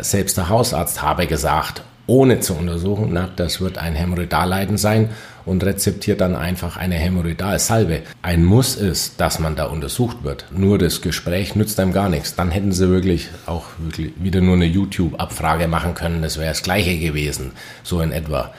selbst 0.02 0.38
der 0.38 0.48
Hausarzt 0.48 1.02
habe 1.02 1.28
gesagt, 1.28 1.82
ohne 2.08 2.40
zu 2.40 2.54
untersuchen, 2.56 3.10
na, 3.14 3.30
das 3.36 3.62
wird 3.62 3.78
ein 3.78 3.96
Hämorrhoidalleiden 3.96 4.78
sein 4.78 5.10
und 5.46 5.64
rezeptiert 5.64 6.22
dann 6.22 6.36
einfach 6.36 6.78
eine 6.78 6.96
Hämorrhoidalsalbe. 6.96 8.02
Ein 8.22 8.44
Muss 8.44 8.76
ist, 8.76 9.20
dass 9.20 9.40
man 9.40 9.56
da 9.56 9.66
untersucht 9.66 10.24
wird. 10.24 10.46
Nur 10.52 10.78
das 10.78 11.02
Gespräch 11.02 11.56
nützt 11.56 11.80
einem 11.80 11.94
gar 11.94 12.10
nichts. 12.10 12.36
Dann 12.36 12.52
hätten 12.52 12.72
sie 12.72 12.90
wirklich 12.90 13.30
auch 13.46 13.66
wirklich 13.80 14.14
wieder 14.18 14.42
nur 14.42 14.56
eine 14.56 14.66
YouTube-Abfrage 14.66 15.68
machen 15.68 15.94
können. 15.94 16.22
Das 16.22 16.38
wäre 16.38 16.50
das 16.50 16.64
Gleiche 16.64 16.98
gewesen. 16.98 17.52
So 17.84 18.02
in 18.02 18.12
etwa. 18.12 18.54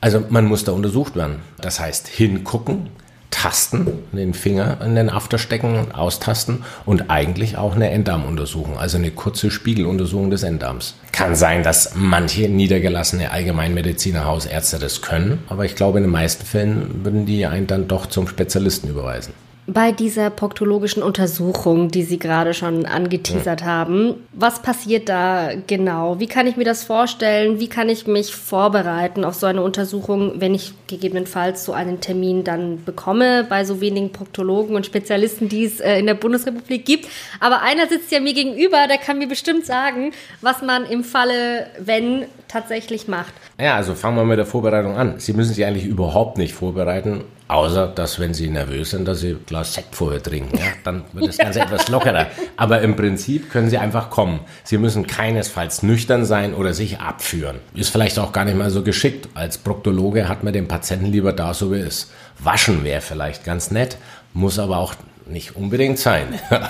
Also 0.00 0.22
man 0.28 0.44
muss 0.44 0.64
da 0.64 0.72
untersucht 0.72 1.16
werden. 1.16 1.36
Das 1.60 1.80
heißt 1.80 2.08
hingucken, 2.08 2.90
tasten, 3.34 3.88
den 4.12 4.32
Finger 4.32 4.78
in 4.80 4.94
den 4.94 5.10
After 5.10 5.38
stecken, 5.38 5.92
austasten 5.92 6.64
und 6.86 7.10
eigentlich 7.10 7.58
auch 7.58 7.74
eine 7.74 7.90
Enddarmuntersuchung, 7.90 8.78
also 8.78 8.96
eine 8.96 9.10
kurze 9.10 9.50
Spiegeluntersuchung 9.50 10.30
des 10.30 10.44
Enddarms. 10.44 10.94
Kann 11.10 11.34
sein, 11.34 11.64
dass 11.64 11.96
manche 11.96 12.48
niedergelassene 12.48 13.32
Allgemeinmediziner 13.32 14.24
Hausärzte 14.24 14.78
das 14.78 15.02
können, 15.02 15.42
aber 15.48 15.64
ich 15.64 15.74
glaube, 15.74 15.98
in 15.98 16.04
den 16.04 16.12
meisten 16.12 16.46
Fällen 16.46 17.04
würden 17.04 17.26
die 17.26 17.44
einen 17.44 17.66
dann 17.66 17.88
doch 17.88 18.06
zum 18.06 18.28
Spezialisten 18.28 18.88
überweisen. 18.88 19.34
Bei 19.66 19.92
dieser 19.92 20.28
proktologischen 20.28 21.02
Untersuchung, 21.02 21.90
die 21.90 22.02
Sie 22.02 22.18
gerade 22.18 22.52
schon 22.52 22.84
angeteasert 22.84 23.62
ja. 23.62 23.66
haben, 23.66 24.16
was 24.32 24.60
passiert 24.60 25.08
da 25.08 25.52
genau? 25.66 26.20
Wie 26.20 26.26
kann 26.26 26.46
ich 26.46 26.58
mir 26.58 26.64
das 26.64 26.84
vorstellen? 26.84 27.60
Wie 27.60 27.68
kann 27.68 27.88
ich 27.88 28.06
mich 28.06 28.34
vorbereiten 28.34 29.24
auf 29.24 29.34
so 29.34 29.46
eine 29.46 29.62
Untersuchung, 29.62 30.34
wenn 30.36 30.54
ich 30.54 30.74
gegebenenfalls 30.86 31.64
so 31.64 31.72
einen 31.72 32.00
Termin 32.00 32.44
dann 32.44 32.84
bekomme 32.84 33.44
bei 33.48 33.64
so 33.64 33.80
wenigen 33.80 34.12
Proktologen 34.12 34.76
und 34.76 34.84
Spezialisten, 34.84 35.48
die 35.48 35.64
es 35.64 35.80
äh, 35.80 35.98
in 35.98 36.04
der 36.04 36.14
Bundesrepublik 36.14 36.84
gibt? 36.84 37.08
Aber 37.40 37.62
einer 37.62 37.86
sitzt 37.86 38.12
ja 38.12 38.20
mir 38.20 38.34
gegenüber, 38.34 38.86
der 38.86 38.98
kann 38.98 39.18
mir 39.18 39.28
bestimmt 39.28 39.64
sagen, 39.64 40.12
was 40.42 40.60
man 40.60 40.84
im 40.84 41.04
Falle, 41.04 41.68
wenn 41.78 42.26
tatsächlich 42.48 43.08
macht. 43.08 43.32
Ja, 43.58 43.76
also 43.76 43.94
fangen 43.94 44.16
wir 44.16 44.24
mit 44.24 44.38
der 44.38 44.46
Vorbereitung 44.46 44.96
an. 44.96 45.14
Sie 45.18 45.32
müssen 45.32 45.54
sich 45.54 45.64
eigentlich 45.64 45.86
überhaupt 45.86 46.36
nicht 46.36 46.52
vorbereiten, 46.52 47.24
außer 47.54 47.86
dass, 47.86 48.18
wenn 48.18 48.34
Sie 48.34 48.48
nervös 48.48 48.90
sind, 48.90 49.06
dass 49.06 49.20
Sie 49.20 49.30
ein 49.30 49.46
Glas 49.46 49.74
Sekt 49.74 49.94
vorher 49.94 50.22
trinken. 50.22 50.56
Ja, 50.58 50.64
dann 50.82 51.04
wird 51.12 51.28
das 51.28 51.38
Ganze 51.38 51.60
etwas 51.62 51.88
lockerer. 51.88 52.26
Aber 52.56 52.82
im 52.82 52.96
Prinzip 52.96 53.50
können 53.50 53.70
Sie 53.70 53.78
einfach 53.78 54.10
kommen. 54.10 54.40
Sie 54.64 54.78
müssen 54.78 55.06
keinesfalls 55.06 55.82
nüchtern 55.82 56.24
sein 56.24 56.54
oder 56.54 56.74
sich 56.74 57.00
abführen. 57.00 57.60
Ist 57.74 57.90
vielleicht 57.90 58.18
auch 58.18 58.32
gar 58.32 58.44
nicht 58.44 58.56
mal 58.56 58.70
so 58.70 58.82
geschickt. 58.82 59.28
Als 59.34 59.58
Proktologe 59.58 60.28
hat 60.28 60.44
man 60.44 60.52
den 60.52 60.68
Patienten 60.68 61.06
lieber 61.06 61.32
da, 61.32 61.54
so 61.54 61.72
wie 61.72 61.80
er 61.80 61.86
ist. 61.86 62.12
Waschen 62.38 62.84
wäre 62.84 63.00
vielleicht 63.00 63.44
ganz 63.44 63.70
nett, 63.70 63.96
muss 64.32 64.58
aber 64.58 64.78
auch 64.78 64.94
nicht 65.26 65.56
unbedingt 65.56 65.98
sein. 65.98 66.38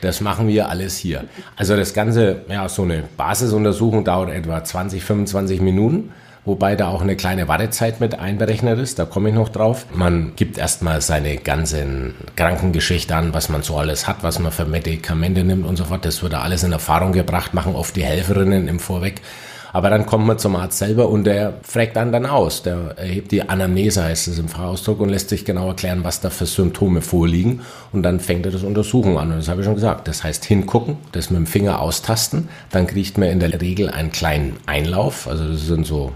Das 0.00 0.20
machen 0.20 0.46
wir 0.46 0.68
alles 0.68 0.96
hier. 0.96 1.24
Also 1.56 1.74
das 1.74 1.92
Ganze, 1.92 2.42
ja, 2.48 2.68
so 2.68 2.82
eine 2.82 3.02
Basisuntersuchung 3.16 4.04
dauert 4.04 4.30
etwa 4.30 4.62
20, 4.62 5.02
25 5.02 5.60
Minuten 5.60 6.12
wobei 6.48 6.74
da 6.74 6.88
auch 6.88 7.02
eine 7.02 7.14
kleine 7.14 7.46
Wartezeit 7.46 8.00
mit 8.00 8.18
einberechnet 8.18 8.78
ist, 8.80 8.98
da 8.98 9.04
komme 9.04 9.28
ich 9.28 9.34
noch 9.34 9.50
drauf. 9.50 9.86
Man 9.94 10.32
gibt 10.34 10.58
erstmal 10.58 11.00
seine 11.00 11.36
ganzen 11.36 12.14
Krankengeschichte 12.34 13.14
an, 13.14 13.34
was 13.34 13.48
man 13.48 13.62
so 13.62 13.76
alles 13.76 14.08
hat, 14.08 14.22
was 14.22 14.40
man 14.40 14.50
für 14.50 14.64
Medikamente 14.64 15.44
nimmt 15.44 15.66
und 15.66 15.76
so 15.76 15.84
fort. 15.84 16.04
Das 16.04 16.22
wird 16.22 16.32
da 16.32 16.40
alles 16.40 16.64
in 16.64 16.72
Erfahrung 16.72 17.12
gebracht, 17.12 17.54
machen 17.54 17.76
oft 17.76 17.94
die 17.94 18.04
Helferinnen 18.04 18.66
im 18.66 18.80
Vorweg. 18.80 19.20
Aber 19.72 19.90
dann 19.90 20.06
kommt 20.06 20.26
man 20.26 20.38
zum 20.38 20.56
Arzt 20.56 20.78
selber 20.78 21.08
und 21.08 21.24
der 21.24 21.54
fragt 21.62 21.96
dann 21.96 22.10
dann 22.10 22.26
aus. 22.26 22.62
Der 22.62 22.96
erhebt 22.96 23.30
die 23.32 23.48
Anamnese, 23.48 24.02
heißt 24.02 24.28
es 24.28 24.38
im 24.38 24.48
Fachausdruck, 24.48 25.00
und 25.00 25.10
lässt 25.10 25.28
sich 25.28 25.44
genau 25.44 25.68
erklären, 25.68 26.04
was 26.04 26.20
da 26.20 26.30
für 26.30 26.46
Symptome 26.46 27.02
vorliegen. 27.02 27.60
Und 27.92 28.02
dann 28.02 28.20
fängt 28.20 28.46
er 28.46 28.52
das 28.52 28.62
Untersuchen 28.62 29.18
an. 29.18 29.30
Und 29.30 29.38
das 29.38 29.48
habe 29.48 29.60
ich 29.60 29.66
schon 29.66 29.74
gesagt. 29.74 30.08
Das 30.08 30.24
heißt 30.24 30.44
hingucken, 30.44 30.96
das 31.12 31.30
mit 31.30 31.38
dem 31.38 31.46
Finger 31.46 31.80
austasten. 31.80 32.48
Dann 32.70 32.86
kriegt 32.86 33.18
man 33.18 33.28
in 33.28 33.40
der 33.40 33.60
Regel 33.60 33.90
einen 33.90 34.10
kleinen 34.10 34.56
Einlauf. 34.66 35.28
Also 35.28 35.46
das 35.46 35.66
sind 35.66 35.86
so 35.86 36.12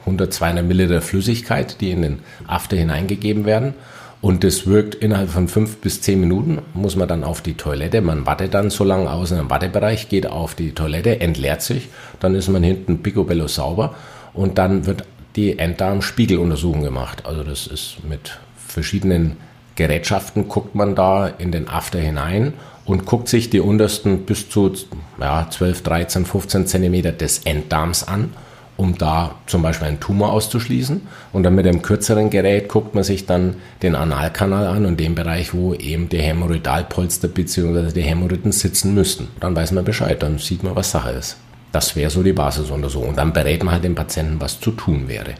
100, 0.00 0.32
200 0.32 0.64
Milliliter 0.64 1.02
Flüssigkeit, 1.02 1.80
die 1.80 1.90
in 1.90 2.02
den 2.02 2.18
After 2.46 2.76
hineingegeben 2.76 3.44
werden. 3.44 3.74
Und 4.20 4.42
das 4.42 4.66
wirkt 4.66 4.94
innerhalb 4.94 5.28
von 5.28 5.48
fünf 5.48 5.76
bis 5.78 6.00
zehn 6.00 6.18
Minuten, 6.18 6.62
muss 6.72 6.96
man 6.96 7.08
dann 7.08 7.24
auf 7.24 7.42
die 7.42 7.54
Toilette. 7.54 8.00
Man 8.00 8.24
wartet 8.24 8.54
dann 8.54 8.70
so 8.70 8.82
lange 8.82 9.10
aus 9.10 9.30
in 9.30 9.38
einem 9.38 9.50
Wartebereich, 9.50 10.08
geht 10.08 10.26
auf 10.26 10.54
die 10.54 10.72
Toilette, 10.72 11.20
entleert 11.20 11.60
sich, 11.60 11.88
dann 12.20 12.34
ist 12.34 12.48
man 12.48 12.62
hinten 12.62 13.02
picobello 13.02 13.48
sauber 13.48 13.94
und 14.32 14.56
dann 14.56 14.86
wird 14.86 15.04
die 15.36 15.58
Enddarmspiegeluntersuchung 15.58 16.82
gemacht. 16.82 17.26
Also 17.26 17.42
das 17.42 17.66
ist 17.66 17.98
mit 18.08 18.38
verschiedenen 18.56 19.36
Gerätschaften, 19.74 20.48
guckt 20.48 20.74
man 20.74 20.94
da 20.94 21.26
in 21.26 21.52
den 21.52 21.68
After 21.68 21.98
hinein 21.98 22.54
und 22.86 23.04
guckt 23.04 23.28
sich 23.28 23.50
die 23.50 23.60
untersten 23.60 24.24
bis 24.24 24.48
zu 24.48 24.72
ja, 25.20 25.48
12, 25.50 25.82
13, 25.82 26.24
15 26.24 26.66
Zentimeter 26.66 27.12
des 27.12 27.40
Enddarms 27.40 28.08
an 28.08 28.32
um 28.76 28.98
da 28.98 29.36
zum 29.46 29.62
Beispiel 29.62 29.88
einen 29.88 30.00
Tumor 30.00 30.32
auszuschließen. 30.32 31.02
Und 31.32 31.42
dann 31.42 31.54
mit 31.54 31.66
einem 31.66 31.82
kürzeren 31.82 32.30
Gerät 32.30 32.68
guckt 32.68 32.94
man 32.94 33.04
sich 33.04 33.26
dann 33.26 33.56
den 33.82 33.94
Analkanal 33.94 34.66
an 34.66 34.86
und 34.86 34.98
den 34.98 35.14
Bereich, 35.14 35.54
wo 35.54 35.74
eben 35.74 36.08
die 36.08 36.18
Hämorrhoidalpolster 36.18 37.28
bzw. 37.28 37.92
die 37.92 38.02
Hämorrhoiden 38.02 38.52
sitzen 38.52 38.94
müssten. 38.94 39.28
Dann 39.40 39.54
weiß 39.54 39.72
man 39.72 39.84
Bescheid, 39.84 40.22
dann 40.22 40.38
sieht 40.38 40.62
man, 40.62 40.74
was 40.74 40.90
Sache 40.90 41.10
ist. 41.10 41.36
Das 41.72 41.96
wäre 41.96 42.10
so 42.10 42.22
die 42.22 42.32
Basisuntersuchung. 42.32 43.10
Und 43.10 43.18
dann 43.18 43.32
berät 43.32 43.62
man 43.62 43.74
halt 43.74 43.84
den 43.84 43.94
Patienten, 43.94 44.40
was 44.40 44.60
zu 44.60 44.70
tun 44.70 45.08
wäre. 45.08 45.34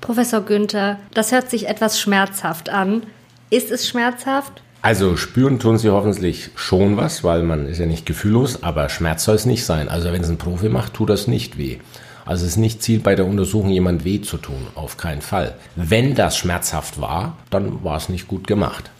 Professor 0.00 0.40
Günther, 0.42 0.98
das 1.14 1.32
hört 1.32 1.48
sich 1.48 1.68
etwas 1.68 1.98
schmerzhaft 1.98 2.68
an. 2.68 3.04
Ist 3.50 3.70
es 3.70 3.88
schmerzhaft? 3.88 4.62
Also 4.82 5.16
spüren 5.16 5.58
tun 5.58 5.78
sie 5.78 5.88
hoffentlich 5.88 6.50
schon 6.56 6.98
was, 6.98 7.24
weil 7.24 7.42
man 7.42 7.66
ist 7.66 7.78
ja 7.78 7.86
nicht 7.86 8.04
gefühllos, 8.04 8.62
aber 8.62 8.90
Schmerz 8.90 9.24
soll 9.24 9.36
es 9.36 9.46
nicht 9.46 9.64
sein. 9.64 9.88
Also 9.88 10.12
wenn 10.12 10.20
es 10.20 10.28
ein 10.28 10.36
Profi 10.36 10.68
macht, 10.68 10.92
tut 10.92 11.08
das 11.08 11.26
nicht 11.26 11.56
weh. 11.56 11.78
Also 12.24 12.44
es 12.44 12.52
ist 12.52 12.56
nicht 12.56 12.82
Ziel 12.82 13.00
bei 13.00 13.14
der 13.14 13.26
Untersuchung, 13.26 13.70
jemand 13.70 14.04
weh 14.04 14.20
zu 14.20 14.38
tun, 14.38 14.66
auf 14.74 14.96
keinen 14.96 15.20
Fall. 15.20 15.54
Wenn 15.76 16.14
das 16.14 16.36
schmerzhaft 16.36 17.00
war, 17.00 17.36
dann 17.50 17.84
war 17.84 17.96
es 17.96 18.08
nicht 18.08 18.28
gut 18.28 18.46
gemacht. 18.46 18.90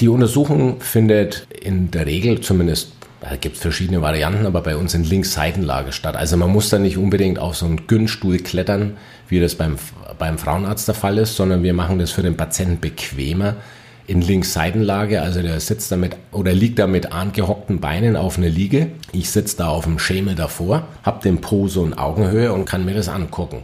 Die 0.00 0.08
Untersuchung 0.08 0.80
findet 0.80 1.46
in 1.62 1.90
der 1.90 2.06
Regel 2.06 2.40
zumindest 2.40 2.92
da 3.22 3.36
gibt 3.36 3.54
es 3.54 3.62
verschiedene 3.62 4.02
Varianten, 4.02 4.46
aber 4.46 4.62
bei 4.62 4.76
uns 4.76 4.94
in 4.94 5.04
Linksseitenlage 5.04 5.92
statt. 5.92 6.16
Also 6.16 6.36
man 6.36 6.50
muss 6.50 6.70
da 6.70 6.80
nicht 6.80 6.98
unbedingt 6.98 7.38
auf 7.38 7.54
so 7.54 7.66
einen 7.66 7.86
Günststuhl 7.86 8.38
klettern, 8.38 8.96
wie 9.28 9.38
das 9.38 9.54
beim, 9.54 9.76
beim 10.18 10.38
Frauenarzt 10.38 10.88
der 10.88 10.96
Fall 10.96 11.18
ist, 11.18 11.36
sondern 11.36 11.62
wir 11.62 11.72
machen 11.72 12.00
das 12.00 12.10
für 12.10 12.22
den 12.22 12.36
Patienten 12.36 12.80
bequemer, 12.80 13.54
in 14.06 14.20
Linksseitenlage, 14.20 15.22
also 15.22 15.42
der 15.42 15.60
sitzt 15.60 15.92
damit 15.92 16.16
oder 16.32 16.52
liegt 16.52 16.78
da 16.78 16.86
mit 16.86 17.12
angehockten 17.12 17.80
Beinen 17.80 18.16
auf 18.16 18.38
einer 18.38 18.48
Liege. 18.48 18.88
Ich 19.12 19.30
sitze 19.30 19.56
da 19.58 19.68
auf 19.68 19.84
dem 19.84 19.98
Schemel 19.98 20.34
davor, 20.34 20.86
habe 21.02 21.22
den 21.22 21.40
Po 21.40 21.68
so 21.68 21.84
in 21.84 21.94
Augenhöhe 21.94 22.52
und 22.52 22.64
kann 22.64 22.84
mir 22.84 22.94
das 22.94 23.08
angucken. 23.08 23.62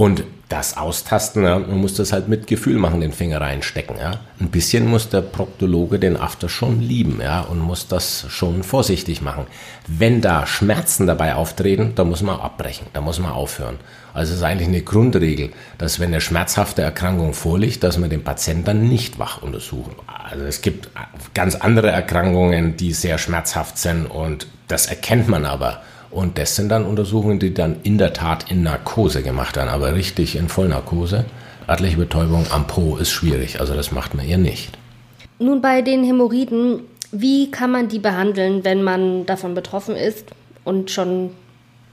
Und 0.00 0.24
das 0.48 0.78
Austasten, 0.78 1.44
ja, 1.44 1.58
man 1.58 1.76
muss 1.76 1.92
das 1.92 2.14
halt 2.14 2.26
mit 2.26 2.46
Gefühl 2.46 2.78
machen, 2.78 3.02
den 3.02 3.12
Finger 3.12 3.42
reinstecken. 3.42 3.96
Ja. 3.98 4.20
Ein 4.40 4.48
bisschen 4.48 4.86
muss 4.86 5.10
der 5.10 5.20
Proktologe 5.20 5.98
den 5.98 6.16
After 6.16 6.48
schon 6.48 6.80
lieben 6.80 7.20
ja, 7.22 7.42
und 7.42 7.58
muss 7.58 7.86
das 7.86 8.24
schon 8.30 8.62
vorsichtig 8.62 9.20
machen. 9.20 9.46
Wenn 9.86 10.22
da 10.22 10.46
Schmerzen 10.46 11.06
dabei 11.06 11.34
auftreten, 11.34 11.92
dann 11.96 12.08
muss 12.08 12.22
man 12.22 12.40
abbrechen, 12.40 12.86
da 12.94 13.02
muss 13.02 13.18
man 13.18 13.32
aufhören. 13.32 13.76
Also 14.14 14.32
es 14.32 14.38
ist 14.38 14.42
eigentlich 14.42 14.68
eine 14.68 14.80
Grundregel, 14.80 15.50
dass 15.76 16.00
wenn 16.00 16.08
eine 16.08 16.22
schmerzhafte 16.22 16.80
Erkrankung 16.80 17.34
vorliegt, 17.34 17.84
dass 17.84 17.98
man 17.98 18.08
den 18.08 18.24
Patienten 18.24 18.64
dann 18.64 18.88
nicht 18.88 19.18
wach 19.18 19.42
untersuchen. 19.42 19.96
Also 20.06 20.46
es 20.46 20.62
gibt 20.62 20.88
ganz 21.34 21.56
andere 21.56 21.90
Erkrankungen, 21.90 22.74
die 22.78 22.94
sehr 22.94 23.18
schmerzhaft 23.18 23.76
sind 23.76 24.06
und 24.06 24.46
das 24.66 24.86
erkennt 24.86 25.28
man 25.28 25.44
aber. 25.44 25.82
Und 26.10 26.38
das 26.38 26.56
sind 26.56 26.70
dann 26.70 26.84
Untersuchungen, 26.84 27.38
die 27.38 27.54
dann 27.54 27.76
in 27.82 27.98
der 27.98 28.12
Tat 28.12 28.50
in 28.50 28.62
Narkose 28.62 29.22
gemacht 29.22 29.56
werden, 29.56 29.68
aber 29.68 29.94
richtig 29.94 30.36
in 30.36 30.48
Vollnarkose. 30.48 31.24
Örtliche 31.68 31.98
Betäubung 31.98 32.46
am 32.50 32.66
Po 32.66 32.96
ist 32.96 33.10
schwierig, 33.10 33.60
also 33.60 33.74
das 33.74 33.92
macht 33.92 34.14
man 34.14 34.26
ihr 34.26 34.38
nicht. 34.38 34.76
Nun 35.38 35.60
bei 35.60 35.82
den 35.82 36.02
Hämorrhoiden, 36.02 36.80
wie 37.12 37.50
kann 37.50 37.70
man 37.70 37.88
die 37.88 38.00
behandeln, 38.00 38.64
wenn 38.64 38.82
man 38.82 39.24
davon 39.24 39.54
betroffen 39.54 39.94
ist 39.94 40.26
und 40.64 40.90
schon 40.90 41.30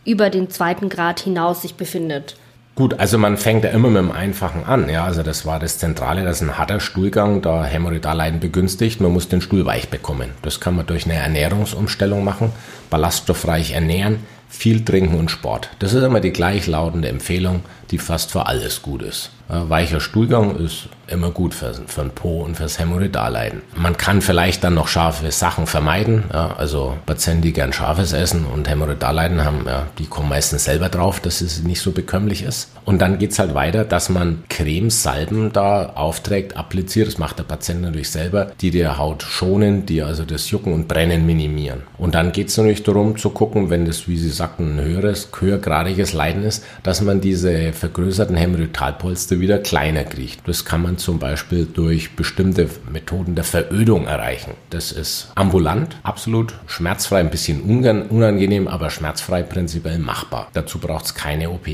über 0.04 0.30
den 0.30 0.50
zweiten 0.50 0.90
Grad 0.90 1.20
hinaus 1.20 1.62
sich 1.62 1.76
befindet? 1.76 2.38
Gut, 2.78 3.00
also 3.00 3.18
man 3.18 3.38
fängt 3.38 3.64
ja 3.64 3.72
immer 3.72 3.90
mit 3.90 4.04
dem 4.04 4.12
Einfachen 4.12 4.64
an. 4.64 4.88
Ja, 4.88 5.04
also 5.04 5.24
das 5.24 5.48
war 5.48 5.58
das 5.58 5.80
Zentrale, 5.80 6.24
das 6.24 6.38
ist 6.38 6.48
ein 6.48 6.60
harter 6.60 6.80
Stuhlgang, 6.80 7.42
da 7.42 7.66
Hämorrhoidalleiden 7.66 8.40
begünstigt. 8.40 9.02
Man 9.02 9.12
muss 9.12 9.28
den 9.28 9.42
Stuhl 9.42 9.66
weich 9.66 9.90
bekommen. 9.90 10.30
Das 10.44 10.60
kann 10.60 10.76
man 10.76 10.86
durch 10.86 11.06
eine 11.06 11.16
Ernährungsumstellung 11.16 12.24
machen, 12.24 12.52
ballaststoffreich 12.92 13.72
ernähren, 13.72 14.20
viel 14.48 14.86
trinken 14.86 15.18
und 15.18 15.32
Sport. 15.32 15.72
Das 15.80 15.94
ist 15.94 16.04
immer 16.04 16.20
die 16.20 16.32
gleichlautende 16.32 17.08
Empfehlung, 17.08 17.64
die 17.90 17.98
fast 17.98 18.32
für 18.32 18.46
alles 18.46 18.84
gut 18.84 19.02
ist. 19.02 19.32
Weicher 19.50 20.00
Stuhlgang 20.00 20.58
ist 20.58 20.90
immer 21.08 21.32
gut 21.32 21.54
für, 21.54 21.74
für 21.74 22.02
den 22.02 22.12
Po 22.12 22.42
und 22.42 22.58
fürs 22.58 22.80
Hämorrhoidalleiden. 22.80 23.62
Man 23.76 23.96
kann 23.96 24.22
vielleicht 24.22 24.64
dann 24.64 24.74
noch 24.74 24.88
scharfe 24.88 25.32
Sachen 25.32 25.68
vermeiden. 25.68 26.26
Ja, 26.34 26.56
also 26.58 26.98
Patienten, 27.06 27.44
die 27.44 27.54
gern 27.54 27.72
scharfes 27.72 28.14
essen 28.14 28.46
und 28.46 28.70
Hämorrhoidalleiden 28.70 29.44
haben, 29.44 29.66
ja, 29.66 29.88
die 30.00 30.06
kommen 30.06 30.30
meistens 30.30 30.66
selber 30.66 30.90
drauf, 30.90 31.20
dass 31.20 31.42
es 31.42 31.64
nicht 31.64 31.82
so 31.82 31.92
bekömmlich 31.92 32.44
ist. 32.44 32.72
Und 32.86 33.02
dann 33.02 33.20
geht's 33.20 33.40
halt 33.40 33.54
weiter, 33.54 33.86
dass 33.86 34.10
man 34.10 34.44
Cremes, 34.50 35.04
Salben 35.04 35.54
da 35.54 35.94
aufträgt, 35.96 36.58
appliziert. 36.58 37.08
Das 37.08 37.18
macht 37.18 37.40
der 37.40 37.44
Patient 37.44 37.82
natürlich 37.82 38.10
selber, 38.10 38.52
die 38.62 38.72
der 38.72 38.98
Haut 38.98 39.24
schonen, 39.24 39.86
die 39.86 40.02
also 40.02 40.26
das 40.26 40.50
Jucken 40.52 40.74
und 40.74 40.88
Brennen 40.88 41.26
minimieren. 41.26 41.84
Und 41.98 42.16
dann 42.16 42.32
geht's 42.32 42.58
natürlich 42.58 42.84
darum 42.84 43.18
zu 43.18 43.30
gucken, 43.30 43.70
wenn 43.70 43.86
das, 43.86 44.08
wie 44.08 44.18
Sie 44.18 44.30
sagten, 44.30 44.78
ein 44.78 44.84
höheres, 44.84 45.30
höhergradiges 45.38 46.14
Leiden 46.14 46.44
ist, 46.44 46.64
dass 46.84 47.02
man 47.02 47.22
diese 47.22 47.74
vergrößerten 47.74 48.36
Hämorrhoidalpolster 48.36 49.37
wieder 49.40 49.60
kleiner 49.60 50.04
kriegt. 50.04 50.48
Das 50.48 50.66
kann 50.66 50.82
man 50.82 50.98
zum 50.98 51.20
Beispiel 51.20 51.66
durch 51.66 52.16
bestimmte 52.16 52.70
Methoden 52.92 53.36
der 53.36 53.44
Verödung 53.44 54.08
erreichen. 54.08 54.54
Das 54.70 54.92
ist 54.92 55.32
ambulant, 55.36 55.98
absolut 56.04 56.56
schmerzfrei, 56.68 57.20
ein 57.20 57.32
bisschen 57.32 57.62
unangenehm, 57.62 58.68
aber 58.68 58.90
schmerzfrei 58.90 59.44
prinzipiell 59.44 60.00
machbar. 60.00 60.50
Dazu 60.54 60.80
braucht 60.80 61.06
es 61.06 61.16
keine 61.16 61.50
OP. 61.50 61.68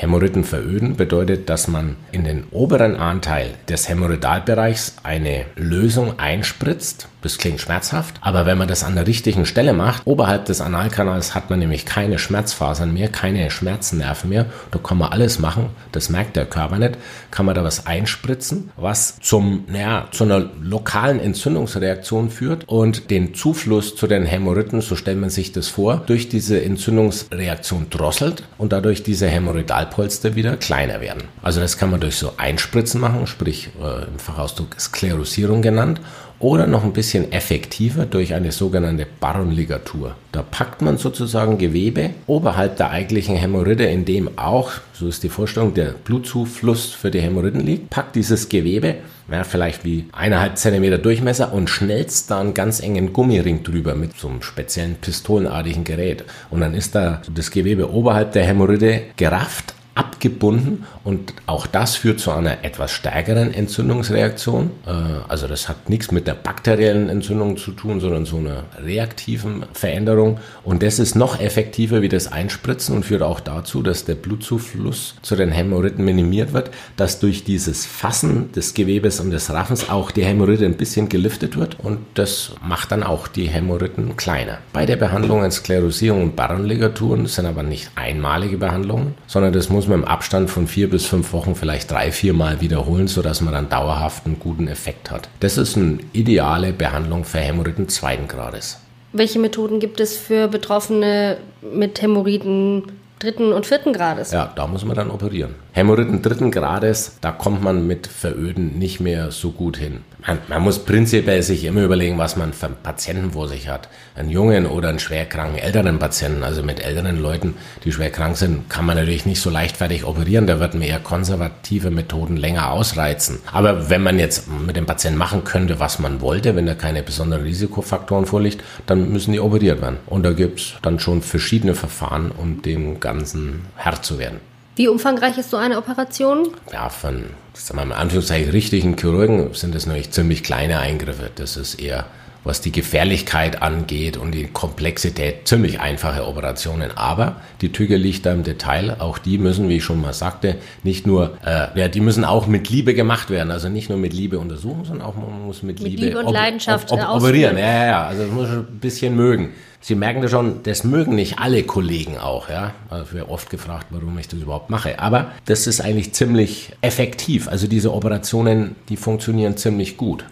Hämorrhoiden 0.00 0.44
veröden 0.44 0.94
bedeutet, 0.94 1.50
dass 1.50 1.66
man 1.66 1.96
in 2.12 2.22
den 2.22 2.44
oberen 2.52 2.94
Anteil 2.94 3.50
des 3.68 3.88
Hämorrhoidalbereichs 3.88 4.94
eine 5.02 5.44
Lösung 5.56 6.20
einspritzt. 6.20 7.08
Das 7.20 7.36
klingt 7.36 7.60
schmerzhaft, 7.60 8.14
aber 8.20 8.46
wenn 8.46 8.58
man 8.58 8.68
das 8.68 8.84
an 8.84 8.94
der 8.94 9.08
richtigen 9.08 9.44
Stelle 9.44 9.72
macht, 9.72 10.02
oberhalb 10.04 10.44
des 10.44 10.60
Analkanals 10.60 11.34
hat 11.34 11.50
man 11.50 11.58
nämlich 11.58 11.84
keine 11.84 12.20
Schmerzfasern 12.20 12.94
mehr, 12.94 13.08
keine 13.08 13.50
Schmerznerven 13.50 14.30
mehr. 14.30 14.46
Da 14.70 14.78
kann 14.78 14.98
man 14.98 15.10
alles 15.10 15.40
machen, 15.40 15.70
das 15.90 16.10
merkt 16.10 16.36
der 16.36 16.46
Körper 16.46 16.78
nicht. 16.78 16.96
Kann 17.32 17.46
man 17.46 17.56
da 17.56 17.64
was 17.64 17.86
einspritzen, 17.86 18.70
was 18.76 19.18
zum, 19.18 19.64
naja, 19.66 20.06
zu 20.12 20.22
einer 20.22 20.48
lokalen 20.62 21.18
Entzündungsreaktion 21.18 22.30
führt 22.30 22.68
und 22.68 23.10
den 23.10 23.34
Zufluss 23.34 23.96
zu 23.96 24.06
den 24.06 24.24
Hämorrhoiden, 24.24 24.80
so 24.80 24.94
stellt 24.94 25.18
man 25.18 25.30
sich 25.30 25.50
das 25.50 25.66
vor, 25.66 26.04
durch 26.06 26.28
diese 26.28 26.62
Entzündungsreaktion 26.62 27.90
drosselt 27.90 28.44
und 28.58 28.72
dadurch 28.72 29.02
diese 29.02 29.26
Hämorrhoidal 29.26 29.87
Stahlpolster 29.88 30.34
wieder 30.36 30.56
kleiner 30.56 31.00
werden. 31.00 31.24
Also 31.42 31.60
das 31.60 31.78
kann 31.78 31.90
man 31.90 32.00
durch 32.00 32.16
so 32.16 32.34
Einspritzen 32.36 33.00
machen, 33.00 33.26
sprich 33.26 33.70
äh, 33.80 34.04
im 34.04 34.18
Fachausdruck 34.18 34.78
Sklerosierung 34.78 35.62
genannt, 35.62 36.00
oder 36.40 36.68
noch 36.68 36.84
ein 36.84 36.92
bisschen 36.92 37.32
effektiver 37.32 38.06
durch 38.06 38.32
eine 38.32 38.52
sogenannte 38.52 39.06
Baronligatur. 39.18 40.14
Da 40.30 40.42
packt 40.42 40.82
man 40.82 40.96
sozusagen 40.96 41.58
Gewebe 41.58 42.10
oberhalb 42.26 42.76
der 42.76 42.90
eigentlichen 42.90 43.34
Hämorrhoide, 43.34 43.86
in 43.86 44.04
dem 44.04 44.38
auch, 44.38 44.70
so 44.92 45.08
ist 45.08 45.24
die 45.24 45.30
Vorstellung, 45.30 45.74
der 45.74 45.94
Blutzufluss 46.04 46.92
für 46.92 47.10
die 47.10 47.20
Hämorrhoiden 47.20 47.60
liegt, 47.60 47.90
packt 47.90 48.14
dieses 48.14 48.48
Gewebe 48.48 48.96
ja, 49.30 49.44
vielleicht 49.44 49.84
wie 49.84 50.06
eineinhalb 50.12 50.56
Zentimeter 50.56 50.98
Durchmesser 50.98 51.52
und 51.52 51.68
schnellst 51.68 52.30
da 52.30 52.40
einen 52.40 52.54
ganz 52.54 52.80
engen 52.80 53.12
Gummiring 53.12 53.62
drüber 53.62 53.94
mit 53.94 54.16
so 54.16 54.28
einem 54.28 54.42
speziellen 54.42 54.94
pistolenartigen 54.94 55.84
Gerät. 55.84 56.24
Und 56.50 56.60
dann 56.60 56.74
ist 56.74 56.94
da 56.94 57.20
das 57.34 57.50
Gewebe 57.50 57.92
oberhalb 57.92 58.32
der 58.32 58.44
Hämorrhoide 58.44 59.02
gerafft, 59.16 59.74
abgebunden 59.98 60.84
und 61.02 61.34
auch 61.46 61.66
das 61.66 61.96
führt 61.96 62.20
zu 62.20 62.30
einer 62.30 62.64
etwas 62.64 62.92
stärkeren 62.92 63.52
Entzündungsreaktion. 63.52 64.70
Äh, 64.86 64.90
also 65.28 65.48
das 65.48 65.68
hat 65.68 65.90
nichts 65.90 66.12
mit 66.12 66.28
der 66.28 66.34
bakteriellen 66.34 67.08
Entzündung 67.08 67.56
zu 67.56 67.72
tun, 67.72 67.98
sondern 67.98 68.24
so 68.24 68.36
einer 68.36 68.62
reaktiven 68.80 69.64
Veränderung. 69.72 70.38
Und 70.64 70.84
das 70.84 71.00
ist 71.00 71.16
noch 71.16 71.40
effektiver 71.40 72.00
wie 72.00 72.08
das 72.08 72.30
Einspritzen 72.30 72.94
und 72.94 73.04
führt 73.04 73.22
auch 73.22 73.40
dazu, 73.40 73.82
dass 73.82 74.04
der 74.04 74.14
Blutzufluss 74.14 75.16
zu 75.22 75.34
den 75.34 75.50
Hämorrhoiden 75.50 76.04
minimiert 76.04 76.52
wird, 76.52 76.70
dass 76.96 77.18
durch 77.18 77.42
dieses 77.42 77.84
Fassen 77.84 78.52
des 78.52 78.74
Gewebes 78.74 79.18
und 79.18 79.32
des 79.32 79.50
Raffens 79.50 79.90
auch 79.90 80.12
die 80.12 80.24
Hämorrhoide 80.24 80.64
ein 80.64 80.76
bisschen 80.76 81.08
geliftet 81.08 81.56
wird 81.56 81.80
und 81.80 81.98
das 82.14 82.52
macht 82.62 82.92
dann 82.92 83.02
auch 83.02 83.26
die 83.26 83.48
Hämorrhoiden 83.48 84.16
kleiner. 84.16 84.58
Bei 84.72 84.86
der 84.86 84.96
Behandlung 84.96 85.44
in 85.44 85.50
Sklerosierung 85.50 86.22
und 86.22 86.36
Barrenligaturen 86.36 87.26
sind 87.26 87.46
aber 87.46 87.64
nicht 87.64 87.90
einmalige 87.96 88.58
Behandlungen, 88.58 89.14
sondern 89.26 89.52
das 89.52 89.68
muss 89.68 89.87
man 89.88 90.00
im 90.00 90.04
Abstand 90.04 90.50
von 90.50 90.66
vier 90.66 90.88
bis 90.88 91.06
fünf 91.06 91.32
Wochen 91.32 91.54
vielleicht 91.54 91.90
drei, 91.90 92.12
vier 92.12 92.32
Mal 92.32 92.60
wiederholen, 92.60 93.08
sodass 93.08 93.40
man 93.40 93.54
dann 93.54 93.68
dauerhaft 93.68 94.26
einen 94.26 94.38
guten 94.38 94.68
Effekt 94.68 95.10
hat. 95.10 95.28
Das 95.40 95.58
ist 95.58 95.76
eine 95.76 95.98
ideale 96.12 96.72
Behandlung 96.72 97.24
für 97.24 97.38
Hämorrhoiden 97.38 97.88
zweiten 97.88 98.28
Grades. 98.28 98.80
Welche 99.12 99.38
Methoden 99.38 99.80
gibt 99.80 100.00
es 100.00 100.16
für 100.16 100.48
Betroffene 100.48 101.38
mit 101.62 102.02
Hämorrhoiden 102.02 102.84
dritten 103.18 103.52
und 103.52 103.66
vierten 103.66 103.92
Grades? 103.92 104.32
Ja, 104.32 104.52
da 104.54 104.66
muss 104.66 104.84
man 104.84 104.96
dann 104.96 105.10
operieren. 105.10 105.54
Hämorrhoiden 105.72 106.22
dritten 106.22 106.50
Grades, 106.50 107.16
da 107.20 107.32
kommt 107.32 107.62
man 107.62 107.86
mit 107.86 108.06
Veröden 108.06 108.78
nicht 108.78 109.00
mehr 109.00 109.30
so 109.30 109.50
gut 109.50 109.76
hin. 109.76 110.02
Man, 110.26 110.38
man, 110.48 110.62
muss 110.62 110.80
prinzipiell 110.80 111.42
sich 111.42 111.64
immer 111.64 111.82
überlegen, 111.82 112.18
was 112.18 112.36
man 112.36 112.52
für 112.52 112.66
einen 112.66 112.76
Patienten 112.82 113.30
vor 113.32 113.46
sich 113.46 113.68
hat. 113.68 113.88
Einen 114.16 114.30
jungen 114.30 114.66
oder 114.66 114.88
einen 114.88 114.98
schwerkranken 114.98 115.58
älteren 115.58 116.00
Patienten, 116.00 116.42
also 116.42 116.62
mit 116.64 116.80
älteren 116.80 117.20
Leuten, 117.22 117.54
die 117.84 117.92
schwer 117.92 118.10
krank 118.10 118.36
sind, 118.36 118.68
kann 118.68 118.84
man 118.84 118.96
natürlich 118.96 119.26
nicht 119.26 119.40
so 119.40 119.48
leichtfertig 119.48 120.04
operieren. 120.04 120.48
Da 120.48 120.58
wird 120.58 120.74
man 120.74 120.82
eher 120.82 120.98
konservative 120.98 121.90
Methoden 121.90 122.36
länger 122.36 122.72
ausreizen. 122.72 123.38
Aber 123.52 123.90
wenn 123.90 124.02
man 124.02 124.18
jetzt 124.18 124.48
mit 124.48 124.76
dem 124.76 124.86
Patienten 124.86 125.18
machen 125.18 125.44
könnte, 125.44 125.78
was 125.78 126.00
man 126.00 126.20
wollte, 126.20 126.56
wenn 126.56 126.66
da 126.66 126.74
keine 126.74 127.04
besonderen 127.04 127.44
Risikofaktoren 127.44 128.26
vorliegt, 128.26 128.62
dann 128.86 129.12
müssen 129.12 129.32
die 129.32 129.40
operiert 129.40 129.80
werden. 129.80 129.98
Und 130.06 130.24
da 130.24 130.32
gibt 130.32 130.58
es 130.58 130.74
dann 130.82 130.98
schon 130.98 131.22
verschiedene 131.22 131.76
Verfahren, 131.76 132.32
um 132.32 132.60
dem 132.62 132.98
Ganzen 132.98 133.66
Herr 133.76 134.02
zu 134.02 134.18
werden. 134.18 134.47
Wie 134.78 134.86
umfangreich 134.86 135.36
ist 135.36 135.50
so 135.50 135.56
eine 135.56 135.76
Operation? 135.76 136.50
Ja, 136.72 136.88
von, 136.88 137.24
sagen 137.52 137.80
wir 137.80 137.84
mal, 137.84 137.96
in 137.96 138.00
Anführungszeichen 138.00 138.50
richtigen 138.50 138.96
Chirurgen 138.96 139.52
sind 139.52 139.74
das 139.74 139.86
natürlich 139.86 140.12
ziemlich 140.12 140.44
kleine 140.44 140.78
Eingriffe. 140.78 141.32
Das 141.34 141.56
ist 141.56 141.80
eher 141.80 142.06
was 142.48 142.62
die 142.62 142.72
Gefährlichkeit 142.72 143.60
angeht 143.60 144.16
und 144.16 144.32
die 144.32 144.46
Komplexität, 144.46 145.46
ziemlich 145.46 145.80
einfache 145.80 146.26
Operationen. 146.26 146.96
Aber 146.96 147.36
die 147.60 147.72
Tüge 147.72 147.96
liegt 147.96 148.24
da 148.24 148.32
im 148.32 148.42
Detail. 148.42 148.96
Auch 149.00 149.18
die 149.18 149.36
müssen, 149.36 149.68
wie 149.68 149.76
ich 149.76 149.84
schon 149.84 150.00
mal 150.00 150.14
sagte, 150.14 150.56
nicht 150.82 151.06
nur, 151.06 151.36
äh, 151.44 151.78
ja, 151.78 151.88
die 151.88 152.00
müssen 152.00 152.24
auch 152.24 152.46
mit 152.46 152.70
Liebe 152.70 152.94
gemacht 152.94 153.28
werden. 153.28 153.50
Also 153.50 153.68
nicht 153.68 153.90
nur 153.90 153.98
mit 153.98 154.14
Liebe 154.14 154.38
untersuchen, 154.38 154.86
sondern 154.86 155.06
auch 155.06 155.14
man 155.14 155.46
muss 155.46 155.62
mit, 155.62 155.78
mit 155.80 155.90
Liebe, 155.90 156.06
Liebe, 156.06 156.18
und 156.20 156.32
Leidenschaft 156.32 156.90
op, 156.90 157.00
op, 157.00 157.16
operieren. 157.16 157.58
Ja, 157.58 157.66
ja, 157.66 157.86
ja. 157.86 158.06
Also 158.06 158.22
das 158.22 158.32
muss 158.32 158.48
schon 158.48 158.60
ein 158.60 158.80
bisschen 158.80 159.14
mögen. 159.14 159.52
Sie 159.80 159.94
merken 159.94 160.22
das 160.22 160.30
schon, 160.30 160.62
das 160.62 160.84
mögen 160.84 161.14
nicht 161.14 161.38
alle 161.38 161.62
Kollegen 161.64 162.16
auch, 162.16 162.48
ja. 162.48 162.72
Also 162.88 163.04
ich 163.04 163.12
werde 163.12 163.30
oft 163.30 163.50
gefragt, 163.50 163.88
warum 163.90 164.18
ich 164.18 164.26
das 164.26 164.40
überhaupt 164.40 164.70
mache. 164.70 164.98
Aber 164.98 165.32
das 165.44 165.66
ist 165.66 165.82
eigentlich 165.82 166.14
ziemlich 166.14 166.72
effektiv. 166.80 167.46
Also 167.46 167.66
diese 167.66 167.92
Operationen, 167.92 168.74
die 168.88 168.96
funktionieren 168.96 169.58
ziemlich 169.58 169.98
gut. 169.98 170.24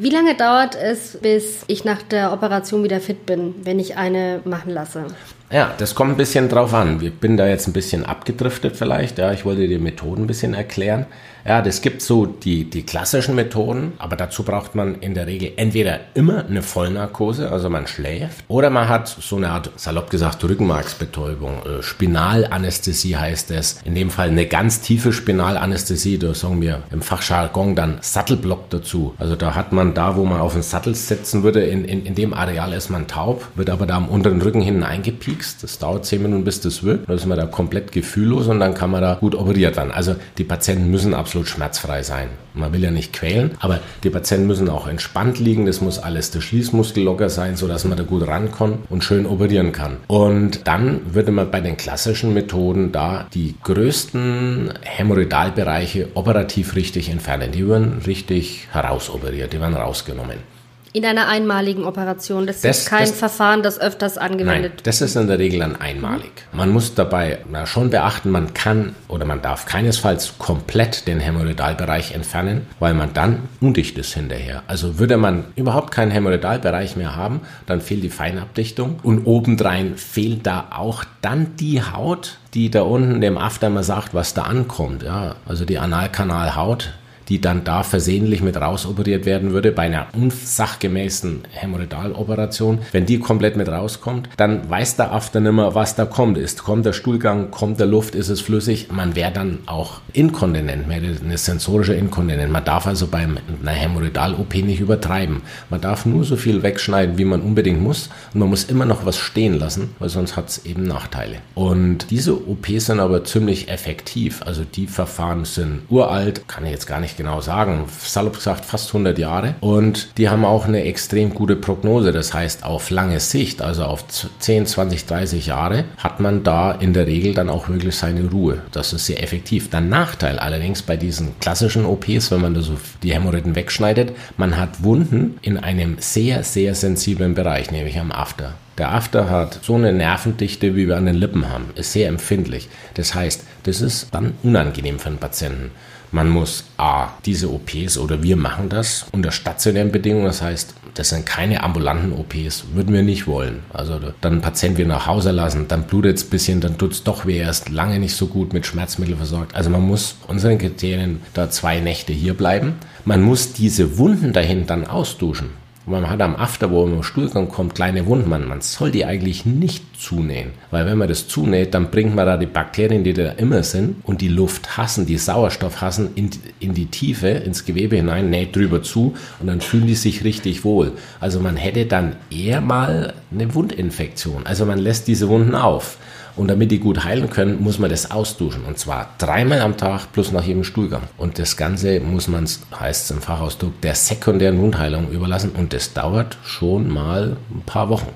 Wie 0.00 0.10
lange 0.10 0.36
dauert 0.36 0.76
es, 0.76 1.18
bis 1.20 1.64
ich 1.66 1.84
nach 1.84 2.02
der 2.02 2.32
Operation 2.32 2.84
wieder 2.84 3.00
fit 3.00 3.26
bin, 3.26 3.56
wenn 3.64 3.80
ich 3.80 3.96
eine 3.96 4.40
machen 4.44 4.72
lasse? 4.72 5.06
Ja, 5.50 5.74
das 5.76 5.96
kommt 5.96 6.12
ein 6.12 6.16
bisschen 6.16 6.48
drauf 6.48 6.72
an. 6.72 7.00
Ich 7.02 7.14
bin 7.14 7.36
da 7.36 7.48
jetzt 7.48 7.66
ein 7.66 7.72
bisschen 7.72 8.06
abgedriftet 8.06 8.76
vielleicht. 8.76 9.18
Ja, 9.18 9.32
ich 9.32 9.44
wollte 9.44 9.66
die 9.66 9.78
Methoden 9.78 10.22
ein 10.22 10.26
bisschen 10.28 10.54
erklären. 10.54 11.06
Ja, 11.48 11.62
das 11.62 11.80
gibt 11.80 12.02
so 12.02 12.26
die, 12.26 12.68
die 12.68 12.82
klassischen 12.82 13.34
Methoden, 13.34 13.94
aber 13.96 14.16
dazu 14.16 14.42
braucht 14.42 14.74
man 14.74 14.96
in 14.96 15.14
der 15.14 15.26
Regel 15.26 15.52
entweder 15.56 15.98
immer 16.12 16.44
eine 16.44 16.60
Vollnarkose, 16.60 17.50
also 17.50 17.70
man 17.70 17.86
schläft, 17.86 18.44
oder 18.48 18.68
man 18.68 18.86
hat 18.86 19.08
so 19.08 19.36
eine 19.36 19.48
Art, 19.48 19.70
salopp 19.76 20.10
gesagt, 20.10 20.44
Rückenmarksbetäubung. 20.44 21.62
Äh, 21.64 21.82
Spinalanästhesie 21.82 23.16
heißt 23.16 23.50
es. 23.52 23.80
In 23.86 23.94
dem 23.94 24.10
Fall 24.10 24.28
eine 24.28 24.44
ganz 24.44 24.82
tiefe 24.82 25.10
Spinalanästhesie, 25.10 26.18
da 26.18 26.34
sagen 26.34 26.60
wir 26.60 26.82
im 26.92 27.00
Fachjargon 27.00 27.74
dann 27.74 27.96
Sattelblock 28.02 28.68
dazu. 28.68 29.14
Also 29.16 29.34
da 29.34 29.54
hat 29.54 29.72
man 29.72 29.94
da, 29.94 30.16
wo 30.16 30.26
man 30.26 30.42
auf 30.42 30.52
den 30.52 30.60
Sattel 30.60 30.94
setzen 30.94 31.44
würde, 31.44 31.62
in, 31.62 31.86
in, 31.86 32.04
in 32.04 32.14
dem 32.14 32.34
Areal 32.34 32.74
ist 32.74 32.90
man 32.90 33.06
taub, 33.06 33.48
wird 33.54 33.70
aber 33.70 33.86
da 33.86 33.96
am 33.96 34.10
unteren 34.10 34.42
Rücken 34.42 34.60
hinten 34.60 34.82
eingepiekst. 34.82 35.62
Das 35.62 35.78
dauert 35.78 36.04
zehn 36.04 36.20
Minuten, 36.20 36.44
bis 36.44 36.60
das 36.60 36.82
wirkt. 36.82 37.08
Dann 37.08 37.16
ist 37.16 37.24
man 37.24 37.38
da 37.38 37.46
komplett 37.46 37.90
gefühllos 37.90 38.48
und 38.48 38.60
dann 38.60 38.74
kann 38.74 38.90
man 38.90 39.00
da 39.00 39.14
gut 39.14 39.34
operiert 39.34 39.78
werden. 39.78 39.92
Also 39.92 40.14
die 40.36 40.44
Patienten 40.44 40.90
müssen 40.90 41.14
absolut 41.14 41.37
absolut 41.38 41.48
schmerzfrei 41.48 42.02
sein. 42.02 42.30
Man 42.54 42.72
will 42.72 42.82
ja 42.82 42.90
nicht 42.90 43.12
quälen, 43.12 43.52
aber 43.60 43.78
die 44.02 44.10
Patienten 44.10 44.48
müssen 44.48 44.68
auch 44.68 44.88
entspannt 44.88 45.38
liegen. 45.38 45.66
Das 45.66 45.80
muss 45.80 46.00
alles 46.00 46.32
der 46.32 46.40
Schließmuskel 46.40 47.04
locker 47.04 47.30
sein, 47.30 47.54
sodass 47.54 47.84
man 47.84 47.96
da 47.96 48.02
gut 48.02 48.26
rankommt 48.26 48.78
und 48.90 49.04
schön 49.04 49.24
operieren 49.24 49.70
kann. 49.70 49.98
Und 50.08 50.66
dann 50.66 51.14
würde 51.14 51.30
man 51.30 51.52
bei 51.52 51.60
den 51.60 51.76
klassischen 51.76 52.34
Methoden 52.34 52.90
da 52.90 53.28
die 53.32 53.54
größten 53.62 54.74
Hämorrhoidalbereiche 54.82 56.08
operativ 56.14 56.74
richtig 56.74 57.08
entfernen. 57.08 57.52
Die 57.52 57.68
werden 57.68 58.02
richtig 58.04 58.66
herausoperiert, 58.72 59.52
die 59.52 59.60
werden 59.60 59.76
rausgenommen. 59.76 60.57
In 60.92 61.04
einer 61.04 61.28
einmaligen 61.28 61.84
Operation. 61.84 62.46
Das, 62.46 62.62
das 62.62 62.78
ist 62.78 62.88
kein 62.88 63.00
das, 63.00 63.12
Verfahren, 63.12 63.62
das 63.62 63.78
öfters 63.78 64.16
angewendet 64.16 64.72
wird. 64.76 64.86
Das 64.86 65.00
ist 65.00 65.16
in 65.16 65.26
der 65.26 65.38
Regel 65.38 65.60
dann 65.60 65.76
einmalig. 65.76 66.30
Man 66.52 66.70
muss 66.70 66.94
dabei 66.94 67.38
na, 67.50 67.66
schon 67.66 67.90
beachten, 67.90 68.30
man 68.30 68.54
kann 68.54 68.94
oder 69.06 69.24
man 69.26 69.42
darf 69.42 69.66
keinesfalls 69.66 70.38
komplett 70.38 71.06
den 71.06 71.20
Hämorrhoidalbereich 71.20 72.12
entfernen, 72.12 72.66
weil 72.78 72.94
man 72.94 73.12
dann 73.12 73.48
undicht 73.60 73.98
ist 73.98 74.14
hinterher. 74.14 74.62
Also 74.66 74.98
würde 74.98 75.18
man 75.18 75.44
überhaupt 75.56 75.90
keinen 75.90 76.10
Hämorrhoidalbereich 76.10 76.96
mehr 76.96 77.16
haben, 77.16 77.42
dann 77.66 77.80
fehlt 77.80 78.02
die 78.02 78.10
Feinabdichtung 78.10 79.00
und 79.02 79.26
obendrein 79.26 79.96
fehlt 79.96 80.46
da 80.46 80.68
auch 80.70 81.04
dann 81.20 81.56
die 81.56 81.82
Haut, 81.82 82.38
die 82.54 82.70
da 82.70 82.82
unten 82.82 83.20
dem 83.20 83.36
After 83.36 83.68
mal 83.68 83.82
sagt, 83.82 84.14
was 84.14 84.32
da 84.32 84.42
ankommt. 84.42 85.02
Ja, 85.02 85.36
also 85.46 85.64
die 85.64 85.78
Analkanalhaut 85.78 86.94
die 87.28 87.40
dann 87.40 87.64
da 87.64 87.82
versehentlich 87.82 88.42
mit 88.42 88.56
rausoperiert 88.56 89.26
werden 89.26 89.52
würde 89.52 89.72
bei 89.72 89.82
einer 89.82 90.06
unsachgemäßen 90.14 91.42
Hämorrhoidaloperation, 91.50 92.78
wenn 92.92 93.06
die 93.06 93.18
komplett 93.18 93.56
mit 93.56 93.68
rauskommt, 93.68 94.28
dann 94.36 94.68
weiß 94.68 94.96
der 94.96 95.12
After 95.12 95.40
nimmer, 95.40 95.74
was 95.74 95.94
da 95.94 96.04
kommt. 96.04 96.38
Ist, 96.38 96.62
kommt 96.62 96.86
der 96.86 96.92
Stuhlgang, 96.92 97.50
kommt 97.50 97.80
der 97.80 97.86
Luft, 97.86 98.14
ist 98.14 98.28
es 98.28 98.40
flüssig? 98.40 98.88
Man 98.90 99.14
wäre 99.14 99.32
dann 99.32 99.58
auch 99.66 100.00
inkontinent, 100.12 100.86
eine 100.90 101.38
sensorische 101.38 101.94
Inkontinent. 101.94 102.50
Man 102.52 102.64
darf 102.64 102.86
also 102.86 103.06
bei 103.06 103.18
einer 103.18 103.72
Hämorrhoidal-OP 103.72 104.54
nicht 104.54 104.80
übertreiben. 104.80 105.42
Man 105.70 105.80
darf 105.80 106.06
nur 106.06 106.24
so 106.24 106.36
viel 106.36 106.62
wegschneiden, 106.62 107.18
wie 107.18 107.24
man 107.24 107.42
unbedingt 107.42 107.82
muss 107.82 108.08
und 108.32 108.40
man 108.40 108.48
muss 108.48 108.64
immer 108.64 108.86
noch 108.86 109.04
was 109.04 109.18
stehen 109.18 109.58
lassen, 109.58 109.94
weil 109.98 110.08
sonst 110.08 110.36
hat 110.36 110.48
es 110.48 110.64
eben 110.64 110.84
Nachteile. 110.84 111.36
Und 111.54 112.10
diese 112.10 112.34
OPs 112.48 112.86
sind 112.86 113.00
aber 113.00 113.24
ziemlich 113.24 113.68
effektiv. 113.68 114.42
Also 114.42 114.64
die 114.64 114.86
Verfahren 114.86 115.44
sind 115.44 115.82
uralt, 115.90 116.48
kann 116.48 116.64
ich 116.64 116.70
jetzt 116.70 116.86
gar 116.86 117.00
nicht 117.00 117.17
genau 117.18 117.42
sagen, 117.42 117.84
salopp 117.98 118.36
gesagt 118.36 118.64
fast 118.64 118.88
100 118.88 119.18
Jahre. 119.18 119.56
Und 119.60 120.16
die 120.16 120.30
haben 120.30 120.46
auch 120.46 120.64
eine 120.64 120.84
extrem 120.84 121.34
gute 121.34 121.56
Prognose. 121.56 122.12
Das 122.12 122.32
heißt, 122.32 122.64
auf 122.64 122.88
lange 122.88 123.20
Sicht, 123.20 123.60
also 123.60 123.84
auf 123.84 124.04
10, 124.38 124.64
20, 124.64 125.04
30 125.04 125.46
Jahre, 125.46 125.84
hat 125.98 126.20
man 126.20 126.42
da 126.42 126.72
in 126.72 126.94
der 126.94 127.06
Regel 127.06 127.34
dann 127.34 127.50
auch 127.50 127.68
wirklich 127.68 127.96
seine 127.96 128.30
Ruhe. 128.30 128.62
Das 128.72 128.94
ist 128.94 129.04
sehr 129.04 129.22
effektiv. 129.22 129.68
Der 129.68 129.82
Nachteil 129.82 130.38
allerdings 130.38 130.80
bei 130.80 130.96
diesen 130.96 131.38
klassischen 131.40 131.84
OPs, 131.84 132.30
wenn 132.30 132.40
man 132.40 132.54
da 132.54 132.62
so 132.62 132.78
die 133.02 133.12
Hämorrhoiden 133.12 133.54
wegschneidet, 133.54 134.12
man 134.38 134.56
hat 134.56 134.82
Wunden 134.82 135.38
in 135.42 135.58
einem 135.58 135.96
sehr, 135.98 136.42
sehr 136.44 136.74
sensiblen 136.74 137.34
Bereich, 137.34 137.70
nämlich 137.70 137.98
am 137.98 138.12
After. 138.12 138.54
Der 138.78 138.92
After 138.92 139.28
hat 139.28 139.58
so 139.62 139.74
eine 139.74 139.92
Nervendichte, 139.92 140.76
wie 140.76 140.86
wir 140.86 140.96
an 140.96 141.06
den 141.06 141.16
Lippen 141.16 141.50
haben, 141.50 141.66
ist 141.74 141.92
sehr 141.92 142.08
empfindlich. 142.08 142.68
Das 142.94 143.12
heißt, 143.12 143.42
das 143.64 143.80
ist 143.80 144.08
dann 144.12 144.34
unangenehm 144.44 145.00
für 145.00 145.10
den 145.10 145.18
Patienten. 145.18 145.72
Man 146.12 146.30
muss 146.30 146.64
A, 146.78 147.08
diese 147.26 147.52
OPs 147.52 147.98
oder 147.98 148.22
wir 148.22 148.36
machen 148.36 148.68
das 148.68 149.06
unter 149.12 149.30
stationären 149.30 149.90
Bedingungen. 149.90 150.24
Das 150.24 150.40
heißt, 150.40 150.74
das 150.94 151.10
sind 151.10 151.26
keine 151.26 151.62
ambulanten 151.62 152.12
OPs, 152.12 152.66
würden 152.72 152.94
wir 152.94 153.02
nicht 153.02 153.26
wollen. 153.26 153.64
Also 153.72 153.98
dann 154.20 154.34
einen 154.34 154.40
Patienten 154.40 154.78
wieder 154.78 154.88
nach 154.88 155.06
Hause 155.06 155.32
lassen, 155.32 155.68
dann 155.68 155.82
blutet 155.82 156.16
es 156.16 156.24
ein 156.24 156.30
bisschen, 156.30 156.60
dann 156.60 156.78
tut 156.78 156.92
es 156.92 157.02
doch 157.02 157.26
weh, 157.26 157.38
erst 157.38 157.68
lange 157.68 157.98
nicht 157.98 158.14
so 158.14 158.28
gut 158.28 158.52
mit 158.54 158.64
Schmerzmitteln 158.64 159.18
versorgt. 159.18 159.54
Also 159.54 159.70
man 159.70 159.82
muss 159.82 160.16
unseren 160.28 160.56
Kriterien 160.56 161.20
da 161.34 161.50
zwei 161.50 161.80
Nächte 161.80 162.12
hier 162.12 162.34
bleiben. 162.34 162.76
Man 163.04 163.22
muss 163.22 163.52
diese 163.52 163.98
Wunden 163.98 164.32
dahin 164.32 164.66
dann 164.66 164.86
ausduschen. 164.86 165.50
Man 165.88 166.10
hat 166.10 166.20
am 166.20 166.36
After, 166.36 166.70
wo 166.70 166.84
man 166.84 166.96
im 166.96 167.02
Stuhlgang 167.02 167.48
kommt, 167.48 167.74
kleine 167.74 168.06
Wunden. 168.06 168.28
Man, 168.28 168.46
man 168.46 168.60
soll 168.60 168.90
die 168.90 169.04
eigentlich 169.04 169.46
nicht 169.46 169.84
zunähen. 169.98 170.50
Weil 170.70 170.86
wenn 170.86 170.98
man 170.98 171.08
das 171.08 171.28
zunäht, 171.28 171.74
dann 171.74 171.90
bringt 171.90 172.14
man 172.14 172.26
da 172.26 172.36
die 172.36 172.46
Bakterien, 172.46 173.04
die 173.04 173.14
da 173.14 173.30
immer 173.32 173.62
sind 173.62 173.96
und 174.04 174.20
die 174.20 174.28
Luft 174.28 174.76
hassen, 174.76 175.06
die 175.06 175.18
Sauerstoff 175.18 175.80
hassen, 175.80 176.10
in, 176.14 176.30
in 176.60 176.74
die 176.74 176.86
Tiefe, 176.86 177.28
ins 177.28 177.64
Gewebe 177.64 177.96
hinein, 177.96 178.30
näht 178.30 178.54
drüber 178.54 178.82
zu 178.82 179.14
und 179.40 179.46
dann 179.46 179.60
fühlen 179.60 179.86
die 179.86 179.94
sich 179.94 180.24
richtig 180.24 180.64
wohl. 180.64 180.92
Also 181.20 181.40
man 181.40 181.56
hätte 181.56 181.86
dann 181.86 182.16
eher 182.30 182.60
mal 182.60 183.14
eine 183.32 183.54
Wundinfektion. 183.54 184.46
Also 184.46 184.66
man 184.66 184.78
lässt 184.78 185.08
diese 185.08 185.28
Wunden 185.28 185.54
auf. 185.54 185.98
Und 186.38 186.48
damit 186.48 186.70
die 186.70 186.78
gut 186.78 187.04
heilen 187.04 187.30
können, 187.30 187.60
muss 187.60 187.80
man 187.80 187.90
das 187.90 188.12
ausduschen. 188.12 188.62
Und 188.64 188.78
zwar 188.78 189.14
dreimal 189.18 189.60
am 189.60 189.76
Tag 189.76 190.12
plus 190.12 190.30
nach 190.30 190.44
jedem 190.44 190.62
Stuhlgang. 190.62 191.02
Und 191.16 191.38
das 191.40 191.56
Ganze 191.56 191.98
muss 191.98 192.28
man, 192.28 192.44
heißt 192.78 193.04
es 193.04 193.10
im 193.10 193.20
Fachausdruck, 193.20 193.80
der 193.80 193.96
sekundären 193.96 194.60
Wundheilung 194.60 195.10
überlassen. 195.10 195.50
Und 195.50 195.72
das 195.72 195.94
dauert 195.94 196.38
schon 196.44 196.88
mal 196.88 197.36
ein 197.50 197.62
paar 197.66 197.88
Wochen. 197.88 198.06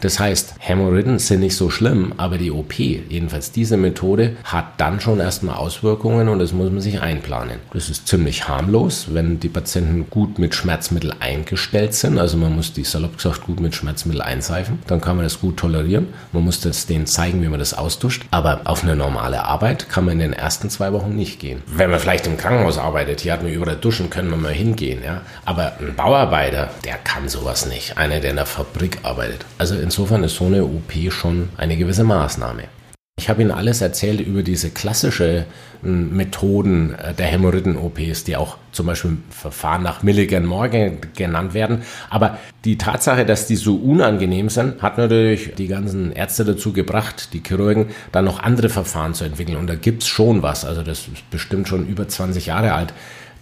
Das 0.00 0.18
heißt, 0.18 0.54
Hämorrhoiden 0.58 1.18
sind 1.18 1.40
nicht 1.40 1.56
so 1.56 1.68
schlimm, 1.68 2.14
aber 2.16 2.38
die 2.38 2.50
OP, 2.50 2.78
jedenfalls 2.78 3.52
diese 3.52 3.76
Methode, 3.76 4.36
hat 4.44 4.80
dann 4.80 4.98
schon 4.98 5.20
erstmal 5.20 5.56
Auswirkungen 5.56 6.28
und 6.28 6.38
das 6.38 6.52
muss 6.52 6.70
man 6.70 6.80
sich 6.80 7.00
einplanen. 7.00 7.58
Das 7.72 7.90
ist 7.90 8.08
ziemlich 8.08 8.48
harmlos, 8.48 9.08
wenn 9.12 9.40
die 9.40 9.50
Patienten 9.50 10.08
gut 10.08 10.38
mit 10.38 10.54
Schmerzmittel 10.54 11.12
eingestellt 11.20 11.94
sind. 11.94 12.18
Also 12.18 12.38
man 12.38 12.56
muss 12.56 12.72
die 12.72 12.84
salopp 12.84 13.18
gesagt 13.18 13.42
gut 13.42 13.60
mit 13.60 13.74
Schmerzmittel 13.74 14.22
einseifen. 14.22 14.78
Dann 14.86 15.02
kann 15.02 15.16
man 15.16 15.24
das 15.24 15.40
gut 15.40 15.58
tolerieren. 15.58 16.08
Man 16.32 16.44
muss 16.44 16.60
das 16.60 16.86
denen 16.86 17.06
zeigen, 17.06 17.42
wie 17.42 17.48
man 17.48 17.59
das 17.60 17.74
ausduscht. 17.74 18.24
Aber 18.30 18.62
auf 18.64 18.82
eine 18.82 18.96
normale 18.96 19.44
Arbeit 19.44 19.88
kann 19.88 20.06
man 20.06 20.14
in 20.14 20.18
den 20.18 20.32
ersten 20.32 20.70
zwei 20.70 20.92
Wochen 20.92 21.14
nicht 21.14 21.38
gehen. 21.38 21.62
Wenn 21.66 21.90
man 21.90 22.00
vielleicht 22.00 22.26
im 22.26 22.36
Krankenhaus 22.36 22.78
arbeitet, 22.78 23.20
hier 23.20 23.32
hat 23.32 23.42
man 23.42 23.52
überall 23.52 23.76
duschen, 23.76 24.10
können 24.10 24.30
wir 24.30 24.36
mal 24.36 24.52
hingehen. 24.52 25.02
Ja? 25.04 25.20
Aber 25.44 25.74
ein 25.78 25.94
Bauarbeiter, 25.94 26.70
der 26.84 26.96
kann 26.96 27.28
sowas 27.28 27.66
nicht. 27.66 27.98
Einer, 27.98 28.20
der 28.20 28.30
in 28.30 28.36
der 28.36 28.46
Fabrik 28.46 28.98
arbeitet. 29.02 29.44
Also 29.58 29.76
in 29.76 29.90
insofern 29.90 30.22
ist 30.22 30.36
so 30.36 30.46
eine 30.46 30.62
OP 30.64 30.92
schon 31.08 31.48
eine 31.56 31.76
gewisse 31.76 32.04
Maßnahme. 32.04 32.62
Ich 33.20 33.28
habe 33.28 33.42
Ihnen 33.42 33.50
alles 33.50 33.82
erzählt 33.82 34.18
über 34.18 34.42
diese 34.42 34.70
klassischen 34.70 35.44
hm, 35.82 36.16
Methoden 36.16 36.94
äh, 36.94 37.12
der 37.12 37.26
Hämorrhoiden-OPs, 37.26 38.24
die 38.24 38.34
auch 38.34 38.56
zum 38.72 38.86
Beispiel 38.86 39.18
Verfahren 39.28 39.82
nach 39.82 40.02
Milligan 40.02 40.46
Morgan 40.46 40.96
genannt 41.14 41.52
werden. 41.52 41.82
Aber 42.08 42.38
die 42.64 42.78
Tatsache, 42.78 43.26
dass 43.26 43.46
die 43.46 43.56
so 43.56 43.76
unangenehm 43.76 44.48
sind, 44.48 44.80
hat 44.80 44.96
natürlich 44.96 45.54
die 45.54 45.66
ganzen 45.66 46.12
Ärzte 46.12 46.46
dazu 46.46 46.72
gebracht, 46.72 47.34
die 47.34 47.42
Chirurgen, 47.46 47.88
dann 48.10 48.24
noch 48.24 48.42
andere 48.42 48.70
Verfahren 48.70 49.12
zu 49.12 49.24
entwickeln. 49.24 49.58
Und 49.58 49.66
da 49.66 49.74
gibt 49.74 50.02
es 50.02 50.08
schon 50.08 50.42
was. 50.42 50.64
Also 50.64 50.82
das 50.82 51.00
ist 51.00 51.30
bestimmt 51.30 51.68
schon 51.68 51.86
über 51.86 52.08
20 52.08 52.46
Jahre 52.46 52.72
alt. 52.72 52.94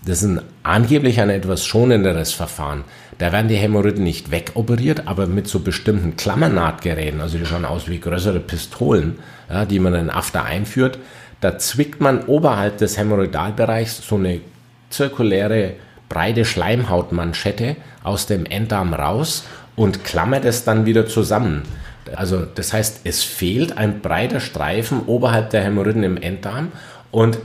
Das 0.05 0.23
ist 0.23 0.29
ein, 0.29 0.41
angeblich 0.65 1.21
ein 1.21 1.31
etwas 1.31 1.65
schonenderes 1.65 2.33
Verfahren. 2.33 2.83
Da 3.19 3.33
werden 3.33 3.49
die 3.49 3.57
Hämorrhoiden 3.57 4.05
nicht 4.05 4.31
wegoperiert, 4.31 5.09
aber 5.09 5.27
mit 5.27 5.49
so 5.49 5.61
bestimmten 5.61 6.17
Klammernahtgeräten, 6.17 7.21
also 7.21 7.37
die 7.37 7.47
schauen 7.47 7.65
aus 7.65 7.89
wie 7.89 7.99
größere 7.99 8.39
Pistolen, 8.39 9.19
ja, 9.51 9.65
die 9.65 9.81
man 9.81 9.95
in 9.95 10.11
After 10.11 10.45
einführt, 10.45 10.99
da 11.41 11.59
zwickt 11.59 12.01
man 12.01 12.25
oberhalb 12.25 12.79
des 12.79 12.97
Hämorrhoidalbereichs 12.97 14.07
so 14.07 14.17
eine 14.17 14.41
zirkuläre 14.91 15.75
breite 16.09 16.45
Schleimhautmanschette 16.45 17.77
aus 18.03 18.27
dem 18.27 18.47
Enddarm 18.47 18.95
raus 18.95 19.45
und 19.77 20.05
klammert 20.05 20.45
es 20.45 20.65
dann 20.65 20.87
wieder 20.87 21.07
zusammen. 21.07 21.63
Also 22.15 22.45
das 22.45 22.73
heißt, 22.73 23.03
es 23.05 23.23
fehlt 23.23 23.77
ein 23.77 24.01
breiter 24.01 24.41
Streifen 24.41 25.03
oberhalb 25.07 25.51
der 25.51 25.63
Hämorrhoiden 25.63 26.05
im 26.05 26.17
Enddarm 26.17 26.73
und 27.11 27.39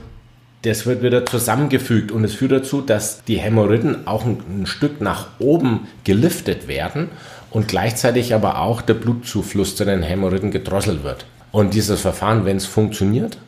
das 0.64 0.86
wird 0.86 1.02
wieder 1.02 1.26
zusammengefügt 1.26 2.10
und 2.10 2.24
es 2.24 2.34
führt 2.34 2.52
dazu, 2.52 2.80
dass 2.80 3.22
die 3.24 3.36
Hämorrhoiden 3.36 4.06
auch 4.06 4.24
ein, 4.24 4.38
ein, 4.48 4.66
Stück 4.66 5.00
nach 5.00 5.28
oben 5.38 5.88
geliftet 6.04 6.68
werden 6.68 7.10
und 7.50 7.68
gleichzeitig 7.68 8.34
aber 8.34 8.58
auch 8.60 8.80
der 8.80 8.94
Blutzufluss 8.94 9.76
zu 9.76 9.84
den 9.84 10.02
Hämorrhoiden 10.02 10.50
gedrosselt 10.50 11.04
wird. 11.04 11.26
Und 11.52 11.74
dieses 11.74 12.00
Verfahren, 12.00 12.46
wenn 12.46 12.56
es 12.56 12.66
funktioniert, 12.66 13.38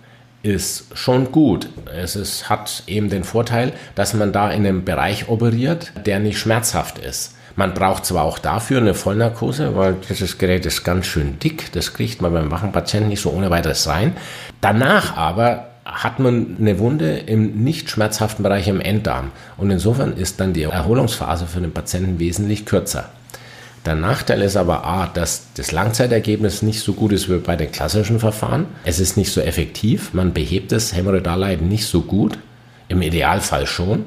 ist 0.42 0.96
schon 0.96 1.32
gut. 1.32 1.68
Es 1.92 2.14
ist, 2.14 2.48
hat 2.50 2.82
eben 2.86 3.08
den 3.08 3.24
Vorteil, 3.24 3.72
dass 3.94 4.14
man 4.14 4.32
da 4.32 4.50
in 4.50 4.66
einem 4.66 4.84
Bereich 4.84 5.28
operiert, 5.28 5.92
der 6.04 6.20
nicht 6.20 6.38
schmerzhaft 6.38 6.98
ist. 6.98 7.34
Man 7.56 7.72
braucht 7.72 8.04
zwar 8.04 8.24
auch 8.24 8.38
dafür 8.38 8.78
eine 8.78 8.92
Vollnarkose, 8.92 9.74
weil 9.74 9.96
dieses 10.08 10.36
Gerät 10.36 10.66
ist 10.66 10.84
ganz 10.84 11.06
schön 11.06 11.38
dick. 11.38 11.72
Das 11.72 11.94
kriegt 11.94 12.20
man 12.20 12.34
beim 12.34 12.50
wachen 12.50 12.70
Patienten 12.70 13.08
nicht 13.08 13.22
so 13.22 13.30
ohne 13.30 13.48
weiteres 13.48 13.88
rein. 13.88 14.14
Danach 14.60 15.16
aber 15.16 15.68
hat 15.86 16.18
man 16.18 16.56
eine 16.58 16.78
Wunde 16.78 17.16
im 17.18 17.62
nicht 17.62 17.88
schmerzhaften 17.90 18.42
Bereich 18.42 18.66
im 18.66 18.80
Enddarm. 18.80 19.30
Und 19.56 19.70
insofern 19.70 20.16
ist 20.16 20.40
dann 20.40 20.52
die 20.52 20.64
Erholungsphase 20.64 21.46
für 21.46 21.60
den 21.60 21.72
Patienten 21.72 22.18
wesentlich 22.18 22.66
kürzer. 22.66 23.10
Der 23.84 23.94
Nachteil 23.94 24.42
ist 24.42 24.56
aber 24.56 24.84
A, 24.84 25.06
dass 25.06 25.46
das 25.54 25.70
Langzeitergebnis 25.70 26.62
nicht 26.62 26.80
so 26.80 26.92
gut 26.92 27.12
ist 27.12 27.30
wie 27.30 27.38
bei 27.38 27.54
den 27.54 27.70
klassischen 27.70 28.18
Verfahren. 28.18 28.66
Es 28.84 28.98
ist 28.98 29.16
nicht 29.16 29.32
so 29.32 29.40
effektiv. 29.40 30.12
Man 30.12 30.32
behebt 30.32 30.72
das 30.72 30.92
Hämorrhoidalleiden 30.92 31.68
nicht 31.68 31.86
so 31.86 32.00
gut. 32.00 32.36
Im 32.88 33.00
Idealfall 33.00 33.66
schon. 33.66 34.06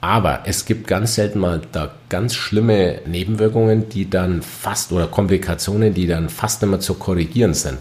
Aber 0.00 0.40
es 0.44 0.64
gibt 0.64 0.86
ganz 0.86 1.16
selten 1.16 1.40
mal 1.40 1.60
da 1.72 1.90
ganz 2.08 2.34
schlimme 2.34 3.00
Nebenwirkungen, 3.06 3.88
die 3.88 4.08
dann 4.08 4.42
fast 4.42 4.92
oder 4.92 5.08
Komplikationen, 5.08 5.92
die 5.92 6.06
dann 6.06 6.28
fast 6.28 6.62
immer 6.62 6.78
zu 6.78 6.94
korrigieren 6.94 7.54
sind. 7.54 7.78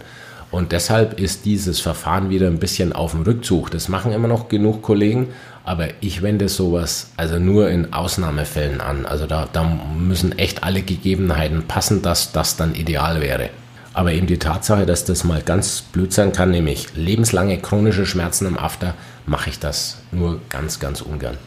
Und 0.52 0.72
deshalb 0.72 1.20
ist 1.20 1.46
dieses 1.46 1.80
Verfahren 1.80 2.30
wieder 2.30 2.48
ein 2.48 2.60
bisschen 2.60 2.94
auf 2.94 3.12
dem 3.12 3.24
Rückzug. 3.24 3.72
Das 3.72 3.90
machen 3.90 4.12
immer 4.12 4.28
noch 4.28 4.48
genug 4.48 4.82
Kollegen, 4.82 5.30
aber 5.64 5.88
ich 6.02 6.22
wende 6.22 6.48
sowas 6.48 7.12
also 7.18 7.40
nur 7.40 7.70
in 7.70 7.94
Ausnahmefällen 7.94 8.80
an. 8.80 9.06
Also 9.06 9.26
da, 9.26 9.48
da 9.52 9.64
müssen 9.64 10.38
echt 10.38 10.64
alle 10.64 10.82
Gegebenheiten 10.82 11.64
passen, 11.68 12.02
dass 12.02 12.32
das 12.32 12.56
dann 12.56 12.76
ideal 12.76 13.22
wäre. 13.22 13.50
Aber 13.94 14.12
eben 14.12 14.28
die 14.28 14.40
Tatsache, 14.40 14.86
dass 14.86 15.06
das 15.06 15.24
mal 15.24 15.42
ganz 15.42 15.82
blöd 15.82 16.14
sein 16.14 16.34
kann, 16.34 16.52
nämlich 16.52 16.96
lebenslange 16.96 17.58
chronische 17.58 18.06
Schmerzen 18.06 18.46
am 18.46 18.58
After, 18.58 18.94
mache 19.26 19.50
ich 19.50 19.60
das 19.60 19.98
nur 20.12 20.42
ganz, 20.50 20.80
ganz 20.80 21.02
ungern. 21.02 21.38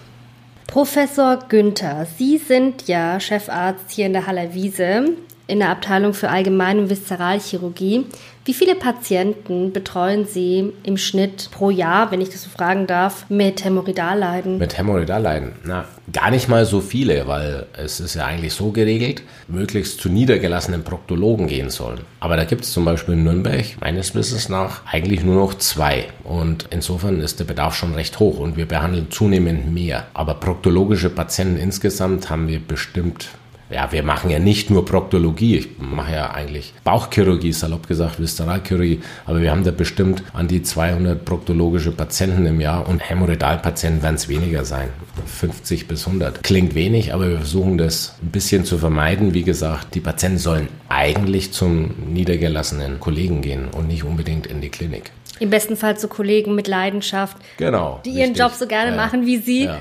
Professor 0.67 1.39
Günther, 1.49 2.07
Sie 2.19 2.39
sind 2.39 2.89
ja 2.89 3.21
Chefarzt 3.21 3.91
hier 3.91 4.07
in 4.07 4.13
der 4.13 4.27
Haller 4.27 4.53
Wiese 4.55 5.05
in 5.49 5.61
der 5.61 5.71
Abteilung 5.71 6.15
für 6.15 6.29
Allgemein- 6.29 6.79
und 6.79 6.91
Viszeralchirurgie. 6.91 8.05
Wie 8.49 8.55
viele 8.55 8.77
Patienten 8.77 9.75
betreuen 9.75 10.25
Sie 10.25 10.73
im 10.83 10.97
Schnitt 10.97 11.51
pro 11.53 11.69
Jahr, 11.69 12.11
wenn 12.11 12.23
ich 12.23 12.31
das 12.31 12.45
so 12.45 12.49
fragen 12.49 12.87
darf, 12.87 13.29
mit 13.29 13.63
Hämorrhoidalleiden? 13.63 14.57
Mit 14.57 14.79
Hämorrhoidalleiden? 14.79 15.53
Na, 15.67 15.85
gar 16.11 16.31
nicht 16.31 16.49
mal 16.49 16.65
so 16.65 16.81
viele, 16.81 17.29
weil 17.29 17.67
es 17.77 18.01
ist 18.01 18.15
ja 18.15 18.25
eigentlich 18.25 18.55
so 18.55 18.71
geregelt, 18.71 19.23
möglichst 19.49 20.01
zu 20.01 20.09
niedergelassenen 20.09 20.83
Proktologen 20.83 21.47
gehen 21.47 21.69
sollen. 21.69 22.01
Aber 22.21 22.39
da 22.39 22.45
gibt 22.45 22.65
es 22.65 22.73
zum 22.73 22.87
Beispiel 22.87 23.17
in 23.17 23.25
Nürnberg 23.25 23.67
meines 23.83 24.15
Wissens 24.15 24.49
nach 24.49 24.81
eigentlich 24.87 25.23
nur 25.23 25.35
noch 25.35 25.53
zwei. 25.53 26.07
Und 26.25 26.69
insofern 26.71 27.21
ist 27.21 27.41
der 27.41 27.45
Bedarf 27.45 27.75
schon 27.75 27.93
recht 27.93 28.19
hoch 28.19 28.39
und 28.39 28.57
wir 28.57 28.65
behandeln 28.65 29.11
zunehmend 29.11 29.75
mehr. 29.75 30.07
Aber 30.15 30.33
proktologische 30.33 31.11
Patienten 31.11 31.59
insgesamt 31.59 32.31
haben 32.31 32.49
wir 32.49 32.61
bestimmt 32.61 33.29
ja, 33.71 33.93
wir 33.93 34.03
machen 34.03 34.31
ja 34.31 34.39
nicht 34.39 34.71
nur 34.71 34.85
Proktologie, 34.85 35.57
ich 35.57 35.69
mache 35.79 36.13
ja 36.13 36.31
eigentlich 36.31 36.73
Bauchchirurgie, 36.85 37.53
salopp 37.53 37.87
gesagt, 37.87 38.21
Viszeralchirurgie, 38.21 39.01
aber 39.27 39.41
wir 39.41 39.51
haben 39.51 39.65
da 39.65 39.71
bestimmt 39.71 40.23
an 40.33 40.49
die 40.49 40.63
200 40.63 41.25
proktologische 41.25 41.93
Patienten 41.93 42.47
im 42.47 42.61
Jahr 42.61 42.89
und 42.89 43.01
Hämorrhoidalpatienten 43.01 44.03
werden 44.03 44.15
es 44.15 44.29
weniger 44.29 44.65
sein, 44.65 44.89
50 45.27 45.87
bis 45.87 46.07
100. 46.07 46.43
Klingt 46.43 46.75
wenig, 46.75 47.13
aber 47.13 47.29
wir 47.29 47.37
versuchen 47.39 47.79
das 47.79 48.15
ein 48.23 48.31
bisschen 48.31 48.65
zu 48.65 48.79
vermeiden. 48.79 49.35
Wie 49.35 49.43
gesagt, 49.43 49.95
die 49.95 50.01
Patienten 50.01 50.39
sollen 50.39 50.69
eigentlich 50.89 51.53
zum 51.53 51.95
niedergelassenen 52.13 53.01
Kollegen 53.01 53.43
gehen 53.43 53.69
und 53.69 53.89
nicht 53.89 54.05
unbedingt 54.05 54.47
in 54.47 54.61
die 54.61 54.71
Klinik. 54.71 55.11
Im 55.41 55.51
besten 55.51 55.77
Fall 55.77 55.97
zu 55.99 56.09
Kollegen 56.09 56.55
mit 56.55 56.67
Leidenschaft, 56.67 57.37
genau, 57.59 58.01
die 58.05 58.11
ihren 58.11 58.35
Job 58.35 58.53
so 58.53 58.67
gerne 58.67 58.91
ja, 58.91 58.97
machen 58.97 59.27
wie 59.27 59.37
Sie. 59.37 59.65
Ja. 59.65 59.79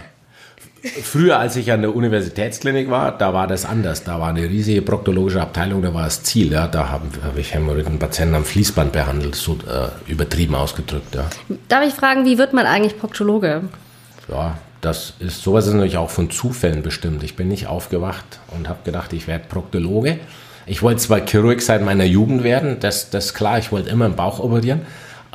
Früher, 1.03 1.39
als 1.39 1.55
ich 1.55 1.71
an 1.71 1.81
der 1.81 1.95
Universitätsklinik 1.95 2.89
war, 2.89 3.17
da 3.17 3.33
war 3.33 3.47
das 3.47 3.65
anders. 3.65 4.03
Da 4.03 4.19
war 4.19 4.29
eine 4.29 4.43
riesige 4.43 4.81
proktologische 4.81 5.41
Abteilung, 5.41 5.81
da 5.81 5.93
war 5.93 6.03
das 6.03 6.23
Ziel. 6.23 6.51
Ja. 6.51 6.67
Da 6.67 6.89
habe 6.89 7.05
hab 7.23 7.37
ich 7.37 7.53
Hämorrhoiden-Patienten 7.53 8.35
am 8.35 8.45
Fließband 8.45 8.91
behandelt, 8.91 9.35
so 9.35 9.53
äh, 9.53 10.11
übertrieben 10.11 10.55
ausgedrückt. 10.55 11.15
Ja. 11.15 11.25
Darf 11.67 11.85
ich 11.85 11.93
fragen, 11.93 12.25
wie 12.25 12.37
wird 12.37 12.53
man 12.53 12.65
eigentlich 12.65 12.97
Proktologe? 12.97 13.63
Ja, 14.29 14.57
das 14.81 15.13
ist 15.19 15.41
sowas 15.41 15.67
ist 15.67 15.73
natürlich 15.73 15.97
auch 15.97 16.09
von 16.09 16.29
Zufällen 16.29 16.83
bestimmt. 16.83 17.23
Ich 17.23 17.35
bin 17.35 17.47
nicht 17.47 17.67
aufgewacht 17.67 18.39
und 18.55 18.69
habe 18.69 18.79
gedacht, 18.83 19.13
ich 19.13 19.27
werde 19.27 19.45
Proktologe. 19.47 20.19
Ich 20.65 20.83
wollte 20.83 21.01
zwar 21.01 21.25
Chirurg 21.25 21.61
seit 21.61 21.83
meiner 21.83 22.03
Jugend 22.03 22.43
werden, 22.43 22.77
das, 22.81 23.09
das 23.09 23.27
ist 23.27 23.33
klar, 23.33 23.57
ich 23.57 23.71
wollte 23.71 23.89
immer 23.89 24.05
im 24.05 24.15
Bauch 24.15 24.39
operieren. 24.39 24.81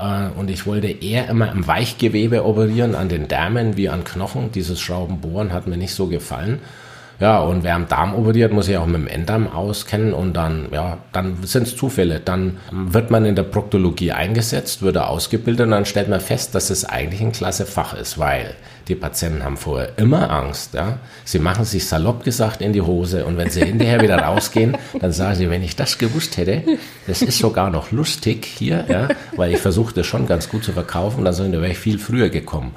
Äh, 0.02 0.38
und 0.38 0.50
ich 0.50 0.66
wollte 0.66 0.88
eher 0.88 1.28
immer 1.28 1.50
am 1.50 1.66
Weichgewebe 1.66 2.44
operieren, 2.44 2.94
an 2.94 3.08
den 3.08 3.28
Därmen 3.28 3.76
wie 3.76 3.88
an 3.88 4.04
Knochen. 4.04 4.50
Dieses 4.52 4.80
Schraubenbohren 4.80 5.52
hat 5.52 5.66
mir 5.66 5.76
nicht 5.76 5.94
so 5.94 6.08
gefallen. 6.08 6.60
Ja, 7.22 7.38
und 7.38 7.62
wer 7.62 7.76
am 7.76 7.86
Darm 7.86 8.16
operiert, 8.16 8.52
muss 8.52 8.66
sich 8.66 8.76
auch 8.76 8.86
mit 8.86 8.96
dem 8.96 9.06
Enddarm 9.06 9.46
auskennen 9.46 10.12
und 10.12 10.32
dann, 10.32 10.66
ja, 10.72 10.98
dann 11.12 11.36
sind 11.44 11.68
es 11.68 11.76
Zufälle. 11.76 12.18
Dann 12.18 12.56
wird 12.72 13.12
man 13.12 13.24
in 13.24 13.36
der 13.36 13.44
Proktologie 13.44 14.10
eingesetzt, 14.10 14.82
wird 14.82 14.96
er 14.96 15.08
ausgebildet 15.08 15.66
und 15.66 15.70
dann 15.70 15.84
stellt 15.84 16.08
man 16.08 16.18
fest, 16.18 16.52
dass 16.56 16.68
es 16.70 16.84
eigentlich 16.84 17.20
ein 17.20 17.30
klasse 17.30 17.64
Fach 17.64 17.94
ist, 17.94 18.18
weil 18.18 18.56
die 18.88 18.96
Patienten 18.96 19.44
haben 19.44 19.56
vorher 19.56 19.90
immer 19.98 20.32
Angst. 20.32 20.74
Ja? 20.74 20.98
Sie 21.24 21.38
machen 21.38 21.64
sich 21.64 21.86
salopp 21.86 22.24
gesagt 22.24 22.60
in 22.60 22.72
die 22.72 22.82
Hose 22.82 23.24
und 23.24 23.36
wenn 23.36 23.50
sie 23.50 23.64
hinterher 23.64 24.00
wieder 24.00 24.18
rausgehen, 24.18 24.76
dann 25.00 25.12
sagen 25.12 25.36
sie, 25.36 25.48
wenn 25.48 25.62
ich 25.62 25.76
das 25.76 25.98
gewusst 25.98 26.36
hätte, 26.38 26.64
das 27.06 27.22
ist 27.22 27.38
sogar 27.38 27.70
noch 27.70 27.92
lustig 27.92 28.44
hier, 28.44 28.84
ja? 28.88 29.06
weil 29.36 29.52
ich 29.52 29.60
versuche 29.60 29.94
das 29.94 30.08
schon 30.08 30.26
ganz 30.26 30.48
gut 30.48 30.64
zu 30.64 30.72
verkaufen, 30.72 31.24
dann 31.24 31.52
wäre 31.52 31.68
ich 31.68 31.78
viel 31.78 32.00
früher 32.00 32.30
gekommen. 32.30 32.72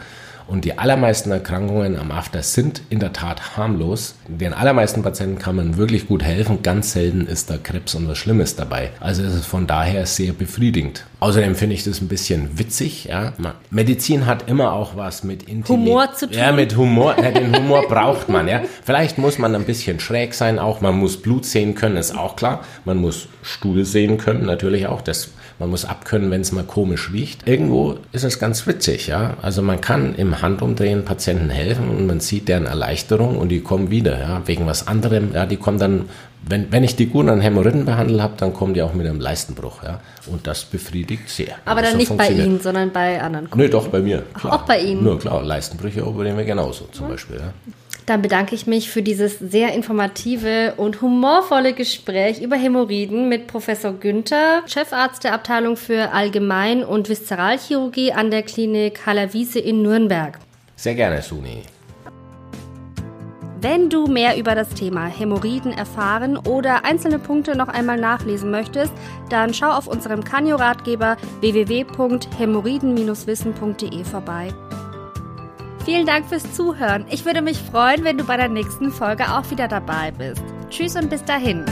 Und 0.47 0.65
die 0.65 0.77
allermeisten 0.77 1.31
Erkrankungen 1.31 1.97
am 1.97 2.11
After 2.11 2.43
sind 2.43 2.81
in 2.89 2.99
der 2.99 3.13
Tat 3.13 3.57
harmlos. 3.57 4.15
Den 4.27 4.53
allermeisten 4.53 5.01
Patienten 5.01 5.39
kann 5.39 5.55
man 5.55 5.77
wirklich 5.77 6.07
gut 6.07 6.23
helfen. 6.23 6.61
Ganz 6.61 6.91
selten 6.93 7.25
ist 7.25 7.49
da 7.49 7.57
Krebs 7.57 7.95
und 7.95 8.07
was 8.07 8.17
Schlimmes 8.17 8.55
dabei. 8.55 8.91
Also 8.99 9.23
ist 9.23 9.33
es 9.33 9.45
von 9.45 9.65
daher 9.65 10.05
sehr 10.05 10.33
befriedigend. 10.33 11.05
Außerdem 11.19 11.55
finde 11.55 11.73
ich 11.75 11.83
das 11.83 12.01
ein 12.01 12.07
bisschen 12.07 12.59
witzig. 12.59 13.05
Ja. 13.05 13.33
Medizin 13.71 14.27
hat 14.27 14.47
immer 14.47 14.73
auch 14.73 14.95
was 14.95 15.23
mit 15.23 15.43
Intimität. 15.43 15.69
Humor 15.69 16.13
zu 16.13 16.27
tun. 16.27 16.37
Ja, 16.37 16.51
mit 16.51 16.77
Humor. 16.77 17.15
Ja, 17.19 17.31
den 17.31 17.55
Humor 17.55 17.83
braucht 17.89 18.29
man. 18.29 18.47
Ja. 18.47 18.61
Vielleicht 18.83 19.17
muss 19.17 19.39
man 19.39 19.55
ein 19.55 19.63
bisschen 19.63 19.99
schräg 19.99 20.35
sein. 20.35 20.59
Auch 20.59 20.81
man 20.81 20.95
muss 20.95 21.21
Blut 21.21 21.45
sehen 21.45 21.73
können, 21.73 21.97
ist 21.97 22.15
auch 22.15 22.35
klar. 22.35 22.63
Man 22.83 22.97
muss 22.97 23.27
Stuhl 23.41 23.85
sehen 23.85 24.17
können, 24.17 24.45
natürlich 24.45 24.87
auch. 24.87 25.01
Das 25.01 25.31
man 25.59 25.69
muss 25.69 25.85
abkönnen, 25.85 26.31
wenn 26.31 26.41
es 26.41 26.51
mal 26.51 26.63
komisch 26.63 27.11
riecht. 27.13 27.47
Irgendwo 27.47 27.97
ist 28.11 28.23
es 28.23 28.39
ganz 28.39 28.67
witzig, 28.67 29.07
ja. 29.07 29.37
Also 29.41 29.61
man 29.61 29.79
kann 29.79 30.15
im 30.15 30.41
Handumdrehen 30.41 31.05
Patienten 31.05 31.49
helfen 31.49 31.89
und 31.89 32.07
man 32.07 32.19
sieht 32.19 32.49
deren 32.49 32.65
Erleichterung 32.65 33.37
und 33.37 33.49
die 33.49 33.61
kommen 33.61 33.89
wieder, 33.89 34.19
ja, 34.19 34.41
wegen 34.45 34.65
was 34.65 34.87
anderem. 34.87 35.33
Ja, 35.33 35.45
die 35.45 35.57
kommen 35.57 35.79
dann, 35.79 36.09
wenn, 36.47 36.71
wenn 36.71 36.83
ich 36.83 36.95
die 36.95 37.07
gut 37.07 37.27
an 37.29 37.39
Hämorrhoiden 37.39 37.85
behandelt 37.85 38.21
habe, 38.21 38.33
dann 38.37 38.53
kommen 38.53 38.73
die 38.73 38.81
auch 38.81 38.93
mit 38.93 39.07
einem 39.07 39.21
Leistenbruch, 39.21 39.83
ja. 39.83 40.01
Und 40.27 40.45
das 40.45 40.65
befriedigt 40.65 41.29
sehr. 41.29 41.55
Aber 41.63 41.81
dann 41.81 41.93
so 41.93 41.97
nicht 41.97 42.17
bei 42.17 42.29
Ihnen, 42.29 42.59
sondern 42.59 42.91
bei 42.91 43.21
anderen 43.21 43.49
Kollegen. 43.49 43.69
Nee, 43.69 43.71
doch, 43.71 43.87
bei 43.87 44.01
mir. 44.01 44.23
Klar. 44.33 44.53
Auch 44.53 44.61
bei 44.63 44.79
Ihnen? 44.79 45.03
Nur 45.03 45.19
klar, 45.19 45.41
Leistenbrüche 45.41 46.05
operieren 46.05 46.37
wir 46.37 46.45
genauso 46.45 46.85
zum 46.91 47.05
mhm. 47.05 47.11
Beispiel, 47.11 47.37
ja. 47.37 47.53
Dann 48.05 48.21
bedanke 48.21 48.53
ich 48.53 48.67
mich 48.67 48.91
für 48.91 49.01
dieses 49.01 49.39
sehr 49.39 49.73
informative 49.73 50.75
und 50.77 51.01
humorvolle 51.01 51.73
Gespräch 51.73 52.39
über 52.41 52.55
Hämorrhoiden 52.55 53.27
mit 53.29 53.47
Professor 53.47 53.93
Günther, 53.93 54.61
Chefarzt 54.67 55.23
der 55.23 55.33
Abteilung 55.33 55.75
für 55.75 56.13
Allgemein- 56.13 56.83
und 56.83 57.09
Viszeralchirurgie 57.09 58.13
an 58.13 58.29
der 58.29 58.43
Klinik 58.43 59.07
Hallerwiese 59.07 59.57
in 59.59 59.81
Nürnberg. 59.81 60.37
Sehr 60.75 60.93
gerne, 60.93 61.23
Suni. 61.23 61.63
Wenn 63.61 63.89
du 63.89 64.05
mehr 64.05 64.37
über 64.37 64.53
das 64.53 64.69
Thema 64.69 65.07
Hämorrhoiden 65.07 65.73
erfahren 65.73 66.37
oder 66.37 66.85
einzelne 66.85 67.17
Punkte 67.17 67.57
noch 67.57 67.69
einmal 67.69 67.97
nachlesen 67.97 68.51
möchtest, 68.51 68.93
dann 69.31 69.55
schau 69.55 69.71
auf 69.71 69.87
unserem 69.87 70.23
Kanio-Ratgeber 70.23 71.17
www.hämorrhoiden-wissen.de 71.39 74.03
vorbei. 74.03 74.49
Vielen 75.85 76.07
Dank 76.07 76.27
fürs 76.27 76.51
Zuhören. 76.53 77.05
Ich 77.11 77.25
würde 77.25 77.43
mich 77.43 77.59
freuen, 77.59 78.03
wenn 78.03 78.17
du 78.17 78.23
bei 78.23 78.37
der 78.37 78.49
nächsten 78.49 78.91
Folge 78.91 79.25
auch 79.25 79.49
wieder 79.51 79.67
dabei 79.67 80.11
bist. 80.11 80.41
Tschüss 80.69 80.95
und 80.95 81.11
bis 81.11 81.23
dahin. 81.23 81.63